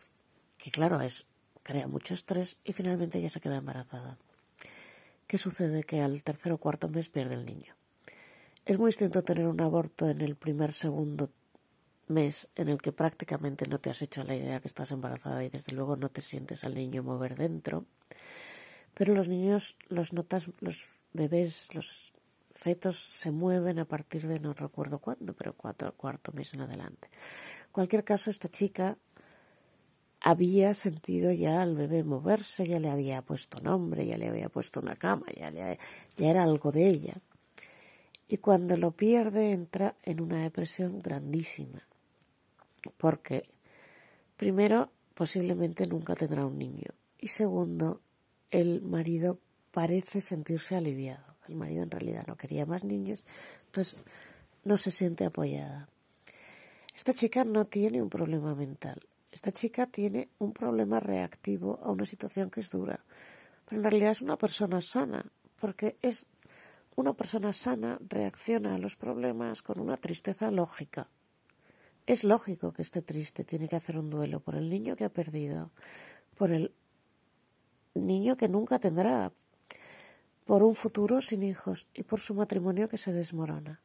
que, 0.57 0.69
claro, 0.69 1.01
es 1.01 1.25
crea 1.63 1.87
mucho 1.87 2.13
estrés 2.13 2.57
y 2.63 2.73
finalmente 2.73 3.17
ella 3.17 3.29
se 3.29 3.41
queda 3.41 3.57
embarazada. 3.57 4.17
¿Qué 5.27 5.37
sucede? 5.37 5.83
Que 5.83 6.01
al 6.01 6.23
tercer 6.23 6.51
o 6.51 6.57
cuarto 6.57 6.87
mes 6.87 7.09
pierde 7.09 7.35
el 7.35 7.45
niño. 7.45 7.73
Es 8.63 8.77
muy 8.77 8.89
distinto 8.89 9.23
tener 9.23 9.47
un 9.47 9.59
aborto 9.59 10.07
en 10.07 10.21
el 10.21 10.35
primer, 10.35 10.71
segundo 10.73 11.31
mes 12.07 12.49
en 12.55 12.69
el 12.69 12.79
que 12.79 12.91
prácticamente 12.91 13.65
no 13.67 13.79
te 13.79 13.89
has 13.89 14.03
hecho 14.03 14.23
la 14.23 14.35
idea 14.35 14.59
que 14.59 14.67
estás 14.67 14.91
embarazada 14.91 15.43
y 15.43 15.49
desde 15.49 15.73
luego 15.73 15.95
no 15.95 16.09
te 16.09 16.21
sientes 16.21 16.63
al 16.63 16.75
niño 16.75 17.01
mover 17.01 17.35
dentro. 17.35 17.85
Pero 18.93 19.15
los 19.15 19.27
niños 19.27 19.77
los 19.87 20.13
notas, 20.13 20.45
los 20.59 20.85
bebés, 21.11 21.73
los 21.73 22.13
fetos 22.51 22.97
se 22.99 23.31
mueven 23.31 23.79
a 23.79 23.85
partir 23.85 24.27
de 24.27 24.39
no 24.39 24.53
recuerdo 24.53 24.99
cuándo, 24.99 25.33
pero 25.33 25.53
cuatro, 25.53 25.93
cuarto 25.93 26.31
mes 26.31 26.53
en 26.53 26.61
adelante. 26.61 27.09
En 27.65 27.71
cualquier 27.71 28.03
caso, 28.03 28.29
esta 28.29 28.47
chica 28.47 28.95
había 30.19 30.75
sentido 30.75 31.31
ya 31.31 31.63
al 31.63 31.75
bebé 31.75 32.03
moverse, 32.03 32.67
ya 32.67 32.79
le 32.79 32.91
había 32.91 33.23
puesto 33.23 33.59
nombre, 33.59 34.05
ya 34.05 34.17
le 34.19 34.27
había 34.27 34.49
puesto 34.49 34.81
una 34.81 34.97
cama, 34.97 35.25
ya, 35.35 35.49
ya 35.49 35.77
era 36.17 36.43
algo 36.43 36.71
de 36.71 36.87
ella. 36.87 37.21
Y 38.31 38.37
cuando 38.37 38.77
lo 38.77 38.91
pierde 38.91 39.51
entra 39.51 39.93
en 40.03 40.21
una 40.21 40.41
depresión 40.41 41.01
grandísima, 41.01 41.85
porque 42.97 43.43
primero 44.37 44.89
posiblemente 45.15 45.85
nunca 45.85 46.15
tendrá 46.15 46.45
un 46.45 46.57
niño 46.57 46.91
y 47.19 47.27
segundo 47.27 47.99
el 48.49 48.83
marido 48.83 49.37
parece 49.71 50.21
sentirse 50.21 50.77
aliviado. 50.77 51.35
El 51.49 51.55
marido 51.55 51.83
en 51.83 51.91
realidad 51.91 52.25
no 52.25 52.37
quería 52.37 52.65
más 52.65 52.85
niños, 52.85 53.25
entonces 53.65 53.99
no 54.63 54.77
se 54.77 54.91
siente 54.91 55.25
apoyada. 55.25 55.89
Esta 56.95 57.13
chica 57.13 57.43
no 57.43 57.65
tiene 57.65 58.01
un 58.01 58.09
problema 58.09 58.55
mental, 58.55 59.01
esta 59.33 59.51
chica 59.51 59.87
tiene 59.87 60.29
un 60.39 60.53
problema 60.53 61.01
reactivo 61.01 61.81
a 61.83 61.91
una 61.91 62.05
situación 62.05 62.49
que 62.49 62.61
es 62.61 62.69
dura, 62.69 63.01
pero 63.65 63.81
en 63.81 63.83
realidad 63.83 64.11
es 64.11 64.21
una 64.21 64.37
persona 64.37 64.79
sana, 64.79 65.25
porque 65.59 65.97
es 66.01 66.27
una 66.95 67.13
persona 67.13 67.53
sana 67.53 67.97
reacciona 68.07 68.75
a 68.75 68.77
los 68.77 68.95
problemas 68.95 69.61
con 69.61 69.79
una 69.79 69.97
tristeza 69.97 70.51
lógica. 70.51 71.07
Es 72.05 72.23
lógico 72.23 72.73
que 72.73 72.81
esté 72.81 73.01
triste, 73.01 73.43
tiene 73.43 73.67
que 73.67 73.75
hacer 73.75 73.97
un 73.97 74.09
duelo 74.09 74.39
por 74.39 74.55
el 74.55 74.69
niño 74.69 74.95
que 74.95 75.05
ha 75.05 75.09
perdido, 75.09 75.71
por 76.37 76.51
el 76.51 76.73
niño 77.93 78.37
que 78.37 78.49
nunca 78.49 78.79
tendrá, 78.79 79.31
por 80.45 80.63
un 80.63 80.75
futuro 80.75 81.21
sin 81.21 81.43
hijos 81.43 81.87
y 81.93 82.03
por 82.03 82.19
su 82.19 82.33
matrimonio 82.33 82.89
que 82.89 82.97
se 82.97 83.13
desmorona 83.13 83.79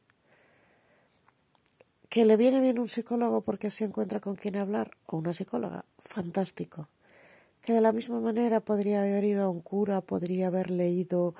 que 2.16 2.24
le 2.24 2.38
viene 2.38 2.60
bien 2.60 2.78
un 2.78 2.88
psicólogo 2.88 3.42
porque 3.42 3.66
así 3.66 3.84
encuentra 3.84 4.20
con 4.20 4.36
quien 4.36 4.56
hablar 4.56 4.92
o 5.04 5.18
una 5.18 5.34
psicóloga, 5.34 5.84
fantástico. 5.98 6.88
Que 7.60 7.74
de 7.74 7.82
la 7.82 7.92
misma 7.92 8.20
manera 8.20 8.60
podría 8.60 9.00
haber 9.02 9.24
ido 9.24 9.44
a 9.44 9.50
un 9.50 9.60
cura, 9.60 10.00
podría 10.00 10.46
haber 10.46 10.70
leído 10.70 11.34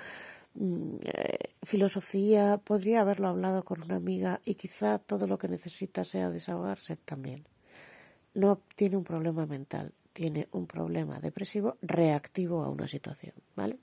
eh, 1.03 1.55
filosofía, 1.63 2.59
podría 2.59 3.01
haberlo 3.01 3.29
hablado 3.29 3.65
con 3.65 3.83
una 3.83 3.97
amiga 3.97 4.41
y 4.45 4.55
quizá 4.55 4.99
todo 4.99 5.27
lo 5.27 5.39
que 5.39 5.49
necesita 5.49 6.05
sea 6.05 6.31
desahogarse 6.31 6.97
también. 6.97 7.47
No 8.35 8.61
tiene 8.75 8.97
un 8.97 9.05
problema 9.05 9.47
mental, 9.47 9.93
tiene 10.13 10.49
un 10.53 10.67
problema 10.67 11.21
depresivo 11.21 11.77
reactivo 11.83 12.63
a 12.63 12.69
una 12.69 12.89
situación, 12.89 13.35
¿vale? 13.55 13.79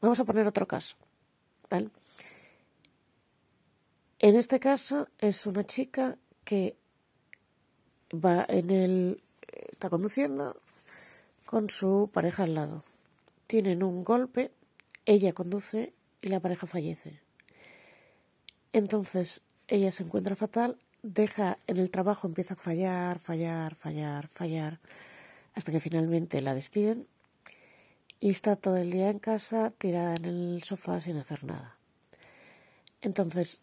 Vamos 0.00 0.20
a 0.20 0.24
poner 0.24 0.46
otro 0.46 0.66
caso, 0.66 0.96
¿vale? 1.70 1.90
En 4.18 4.36
este 4.36 4.58
caso 4.60 5.08
es 5.18 5.46
una 5.46 5.64
chica 5.64 6.16
que 6.44 6.76
va 8.12 8.44
en 8.48 8.70
el 8.70 9.22
está 9.70 9.90
conduciendo 9.90 10.56
con 11.46 11.70
su 11.70 12.10
pareja 12.12 12.44
al 12.44 12.54
lado. 12.54 12.84
Tienen 13.46 13.82
un 13.82 14.04
golpe, 14.04 14.50
ella 15.06 15.32
conduce 15.32 15.92
y 16.22 16.28
la 16.28 16.40
pareja 16.40 16.66
fallece. 16.66 17.20
Entonces 18.72 19.42
ella 19.68 19.90
se 19.90 20.02
encuentra 20.02 20.36
fatal, 20.36 20.78
deja 21.02 21.58
en 21.66 21.76
el 21.76 21.90
trabajo, 21.90 22.26
empieza 22.26 22.54
a 22.54 22.56
fallar, 22.56 23.18
fallar, 23.18 23.74
fallar, 23.74 24.28
fallar, 24.28 24.80
hasta 25.54 25.72
que 25.72 25.80
finalmente 25.80 26.40
la 26.40 26.54
despiden 26.54 27.06
y 28.20 28.30
está 28.30 28.56
todo 28.56 28.76
el 28.76 28.90
día 28.90 29.10
en 29.10 29.18
casa 29.18 29.72
tirada 29.78 30.16
en 30.16 30.24
el 30.24 30.62
sofá 30.64 31.00
sin 31.00 31.16
hacer 31.16 31.44
nada. 31.44 31.76
Entonces 33.00 33.60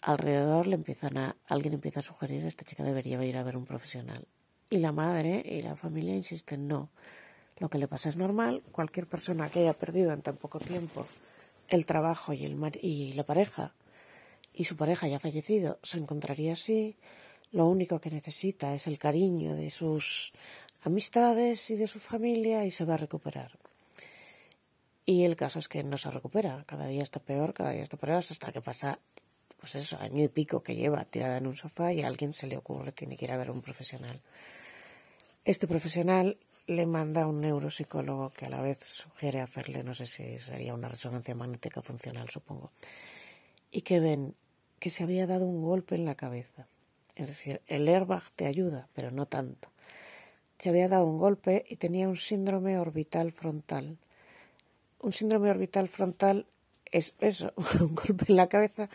alrededor 0.00 0.66
le 0.66 0.74
empiezan 0.74 1.16
a, 1.18 1.36
alguien 1.48 1.74
empieza 1.74 2.00
a 2.00 2.02
sugerir 2.02 2.44
esta 2.44 2.64
chica 2.64 2.82
debería 2.82 3.22
ir 3.24 3.36
a 3.36 3.42
ver 3.42 3.56
un 3.56 3.64
profesional. 3.64 4.26
Y 4.70 4.78
la 4.78 4.92
madre 4.92 5.42
y 5.44 5.62
la 5.62 5.76
familia 5.76 6.14
insisten, 6.14 6.68
no. 6.68 6.90
Lo 7.58 7.68
que 7.68 7.78
le 7.78 7.88
pasa 7.88 8.08
es 8.08 8.16
normal, 8.16 8.62
cualquier 8.70 9.06
persona 9.06 9.50
que 9.50 9.60
haya 9.60 9.72
perdido 9.72 10.12
en 10.12 10.22
tan 10.22 10.36
poco 10.36 10.60
tiempo 10.60 11.06
el 11.68 11.86
trabajo 11.86 12.32
y, 12.32 12.44
el 12.44 12.56
y 12.80 13.12
la 13.12 13.24
pareja, 13.24 13.72
y 14.54 14.64
su 14.64 14.76
pareja 14.76 15.06
haya 15.06 15.20
fallecido, 15.20 15.78
se 15.82 15.98
encontraría 15.98 16.54
así. 16.54 16.96
Lo 17.52 17.66
único 17.66 18.00
que 18.00 18.10
necesita 18.10 18.74
es 18.74 18.86
el 18.86 18.98
cariño 18.98 19.54
de 19.54 19.70
sus 19.70 20.32
amistades 20.82 21.70
y 21.70 21.76
de 21.76 21.86
su 21.86 21.98
familia 21.98 22.64
y 22.64 22.70
se 22.70 22.84
va 22.84 22.94
a 22.94 22.98
recuperar. 22.98 23.58
Y 25.04 25.24
el 25.24 25.36
caso 25.36 25.58
es 25.58 25.68
que 25.68 25.82
no 25.82 25.96
se 25.96 26.10
recupera, 26.10 26.64
cada 26.66 26.86
día 26.86 27.02
está 27.02 27.20
peor, 27.20 27.54
cada 27.54 27.70
día 27.70 27.82
está 27.82 27.96
peor, 27.96 28.16
hasta 28.16 28.52
que 28.52 28.60
pasa 28.60 28.98
pues 29.58 29.74
eso, 29.74 29.98
año 29.98 30.22
y 30.22 30.28
pico 30.28 30.62
que 30.62 30.76
lleva 30.76 31.04
tirada 31.04 31.38
en 31.38 31.46
un 31.46 31.56
sofá 31.56 31.92
y 31.92 32.02
a 32.02 32.06
alguien 32.06 32.32
se 32.32 32.46
le 32.46 32.56
ocurre, 32.56 32.92
tiene 32.92 33.16
que 33.16 33.24
ir 33.24 33.32
a 33.32 33.36
ver 33.36 33.48
a 33.48 33.52
un 33.52 33.62
profesional. 33.62 34.20
Este 35.44 35.66
profesional 35.66 36.36
le 36.68 36.84
manda 36.84 37.22
a 37.22 37.26
un 37.26 37.40
neuropsicólogo 37.40 38.30
que 38.30 38.44
a 38.44 38.50
la 38.50 38.60
vez 38.60 38.78
sugiere 38.78 39.40
hacerle, 39.40 39.82
no 39.82 39.94
sé 39.94 40.04
si 40.04 40.38
sería 40.38 40.74
una 40.74 40.88
resonancia 40.88 41.34
magnética 41.34 41.80
funcional, 41.80 42.28
supongo, 42.28 42.70
y 43.70 43.80
que 43.80 44.00
ven 44.00 44.34
que 44.78 44.90
se 44.90 45.02
había 45.02 45.26
dado 45.26 45.46
un 45.46 45.62
golpe 45.62 45.94
en 45.94 46.04
la 46.04 46.14
cabeza. 46.14 46.68
Es 47.16 47.28
decir, 47.28 47.62
el 47.66 47.88
airbag 47.88 48.22
te 48.36 48.46
ayuda, 48.46 48.88
pero 48.92 49.10
no 49.10 49.26
tanto. 49.26 49.70
Se 50.58 50.68
había 50.68 50.88
dado 50.88 51.06
un 51.06 51.18
golpe 51.18 51.64
y 51.68 51.76
tenía 51.76 52.06
un 52.06 52.16
síndrome 52.16 52.78
orbital 52.78 53.32
frontal. 53.32 53.96
Un 55.00 55.12
síndrome 55.12 55.50
orbital 55.50 55.88
frontal 55.88 56.46
es 56.84 57.14
eso, 57.18 57.52
un 57.80 57.94
golpe 57.94 58.26
en 58.28 58.36
la 58.36 58.48
cabeza 58.48 58.90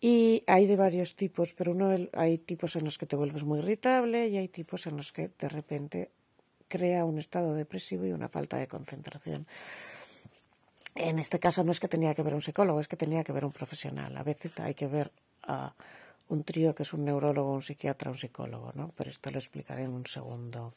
y 0.00 0.44
hay 0.46 0.66
de 0.66 0.76
varios 0.76 1.16
tipos, 1.16 1.54
pero 1.54 1.72
uno 1.72 1.94
hay 2.12 2.38
tipos 2.38 2.76
en 2.76 2.84
los 2.84 2.98
que 2.98 3.06
te 3.06 3.16
vuelves 3.16 3.44
muy 3.44 3.60
irritable 3.60 4.28
y 4.28 4.36
hay 4.36 4.48
tipos 4.48 4.86
en 4.86 4.96
los 4.96 5.12
que 5.12 5.30
de 5.38 5.48
repente 5.48 6.10
crea 6.68 7.04
un 7.04 7.18
estado 7.18 7.54
depresivo 7.54 8.06
y 8.06 8.12
una 8.12 8.28
falta 8.28 8.56
de 8.56 8.66
concentración. 8.66 9.46
En 10.94 11.18
este 11.18 11.38
caso 11.38 11.64
no 11.64 11.72
es 11.72 11.80
que 11.80 11.88
tenía 11.88 12.14
que 12.14 12.22
ver 12.22 12.34
un 12.34 12.42
psicólogo, 12.42 12.80
es 12.80 12.88
que 12.88 12.96
tenía 12.96 13.24
que 13.24 13.32
ver 13.32 13.44
un 13.44 13.52
profesional. 13.52 14.16
A 14.16 14.22
veces 14.22 14.52
hay 14.58 14.74
que 14.74 14.86
ver 14.86 15.12
a 15.42 15.72
un 16.28 16.44
trío 16.44 16.74
que 16.74 16.82
es 16.82 16.92
un 16.92 17.04
neurólogo, 17.04 17.52
un 17.52 17.62
psiquiatra, 17.62 18.10
un 18.10 18.18
psicólogo, 18.18 18.72
¿no? 18.74 18.92
Pero 18.96 19.10
esto 19.10 19.30
lo 19.30 19.38
explicaré 19.38 19.84
en 19.84 19.92
un 19.92 20.06
segundo 20.06 20.74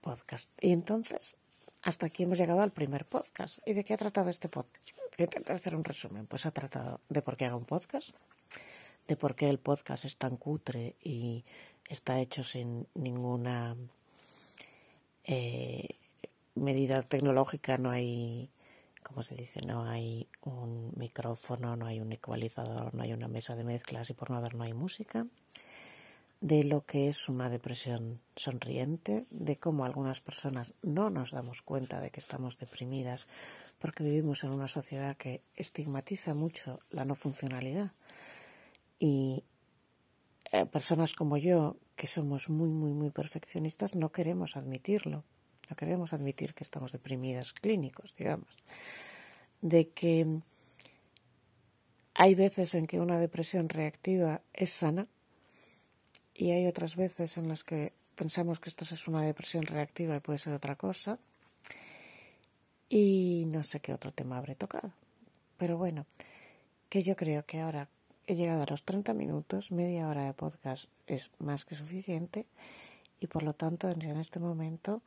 podcast. 0.00 0.48
Y 0.60 0.72
entonces, 0.72 1.36
hasta 1.82 2.06
aquí 2.06 2.24
hemos 2.24 2.38
llegado 2.38 2.60
al 2.60 2.72
primer 2.72 3.04
podcast. 3.04 3.60
¿Y 3.66 3.72
de 3.72 3.84
qué 3.84 3.94
ha 3.94 3.98
tratado 3.98 4.30
este 4.30 4.48
podcast? 4.48 4.90
Voy 5.16 5.22
a 5.22 5.24
intentar 5.24 5.56
hacer 5.56 5.74
un 5.74 5.84
resumen. 5.84 6.26
Pues 6.26 6.46
ha 6.46 6.50
tratado 6.50 7.00
de 7.08 7.22
por 7.22 7.36
qué 7.36 7.46
hago 7.46 7.58
un 7.58 7.64
podcast, 7.64 8.10
de 9.08 9.16
por 9.16 9.34
qué 9.34 9.48
el 9.48 9.58
podcast 9.58 10.04
es 10.04 10.16
tan 10.16 10.36
cutre 10.36 10.96
y 11.02 11.44
está 11.90 12.20
hecho 12.20 12.42
sin 12.44 12.86
ninguna 12.94 13.76
eh, 15.24 15.88
medida 16.54 17.02
tecnológica, 17.02 17.76
no 17.76 17.90
hay, 17.90 18.48
¿cómo 19.02 19.22
se 19.22 19.34
dice? 19.34 19.60
No 19.66 19.84
hay 19.84 20.28
un 20.42 20.92
micrófono, 20.96 21.76
no 21.76 21.86
hay 21.86 22.00
un 22.00 22.12
ecualizador, 22.12 22.94
no 22.94 23.02
hay 23.02 23.12
una 23.12 23.28
mesa 23.28 23.56
de 23.56 23.64
mezclas 23.64 24.08
y 24.08 24.14
por 24.14 24.30
no 24.30 24.36
haber 24.36 24.54
no 24.54 24.64
hay 24.64 24.72
música 24.72 25.26
de 26.40 26.64
lo 26.64 26.86
que 26.86 27.08
es 27.08 27.28
una 27.28 27.50
depresión 27.50 28.20
sonriente, 28.34 29.26
de 29.30 29.56
cómo 29.56 29.84
algunas 29.84 30.20
personas 30.20 30.72
no 30.80 31.10
nos 31.10 31.32
damos 31.32 31.60
cuenta 31.60 32.00
de 32.00 32.10
que 32.10 32.20
estamos 32.20 32.56
deprimidas 32.58 33.26
porque 33.78 34.04
vivimos 34.04 34.42
en 34.44 34.50
una 34.50 34.68
sociedad 34.68 35.16
que 35.16 35.42
estigmatiza 35.56 36.34
mucho 36.34 36.80
la 36.90 37.04
no 37.04 37.14
funcionalidad 37.14 37.92
y 38.98 39.42
eh, 40.52 40.66
personas 40.66 41.14
como 41.14 41.36
yo, 41.36 41.76
que 41.96 42.06
somos 42.06 42.48
muy, 42.48 42.68
muy, 42.68 42.92
muy 42.92 43.10
perfeccionistas, 43.10 43.94
no 43.94 44.10
queremos 44.10 44.56
admitirlo. 44.56 45.24
No 45.68 45.76
queremos 45.76 46.12
admitir 46.12 46.54
que 46.54 46.64
estamos 46.64 46.90
deprimidas 46.90 47.52
clínicos, 47.52 48.14
digamos. 48.16 48.48
De 49.62 49.90
que 49.90 50.40
hay 52.14 52.34
veces 52.34 52.74
en 52.74 52.86
que 52.86 53.00
una 53.00 53.20
depresión 53.20 53.68
reactiva 53.68 54.42
es 54.52 54.70
sana 54.70 55.06
y 56.34 56.50
hay 56.50 56.66
otras 56.66 56.96
veces 56.96 57.36
en 57.36 57.46
las 57.46 57.62
que 57.62 57.92
pensamos 58.16 58.58
que 58.58 58.68
esto 58.68 58.84
es 58.84 59.06
una 59.06 59.22
depresión 59.22 59.64
reactiva 59.64 60.16
y 60.16 60.20
puede 60.20 60.38
ser 60.38 60.52
otra 60.52 60.74
cosa. 60.74 61.20
Y 62.88 63.44
no 63.46 63.62
sé 63.62 63.78
qué 63.78 63.94
otro 63.94 64.12
tema 64.12 64.38
habré 64.38 64.56
tocado. 64.56 64.92
Pero 65.56 65.78
bueno, 65.78 66.06
que 66.88 67.04
yo 67.04 67.14
creo 67.14 67.46
que 67.46 67.60
ahora 67.60 67.88
he 68.30 68.36
llegado 68.36 68.62
a 68.62 68.66
los 68.66 68.84
30 68.84 69.12
minutos, 69.12 69.72
media 69.72 70.06
hora 70.06 70.24
de 70.24 70.34
podcast 70.34 70.88
es 71.08 71.32
más 71.38 71.64
que 71.64 71.74
suficiente 71.74 72.46
y 73.18 73.26
por 73.26 73.42
lo 73.42 73.54
tanto 73.54 73.88
en 73.88 74.16
este 74.18 74.38
momento 74.38 75.02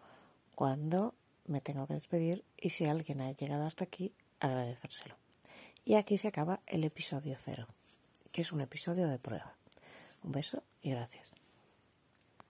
cuando 0.56 1.14
me 1.48 1.62
tengo 1.62 1.88
que 1.88 1.94
despedir 1.94 2.44
y 2.58 2.72
si 2.72 2.84
alguien 2.84 3.22
ha 3.22 3.32
llegado 3.32 3.66
hasta 3.66 3.86
aquí, 3.86 4.12
agradecérselo. 4.42 5.16
Y 5.86 5.96
aquí 5.96 6.18
se 6.18 6.28
acaba 6.28 6.60
el 6.68 6.84
episodio 6.84 7.36
cero, 7.38 7.68
que 8.34 8.42
es 8.42 8.52
un 8.52 8.60
episodio 8.60 9.08
de 9.08 9.20
prueba. 9.20 9.56
Un 10.22 10.34
beso 10.34 10.62
y 10.82 10.92
gracias. 10.92 11.43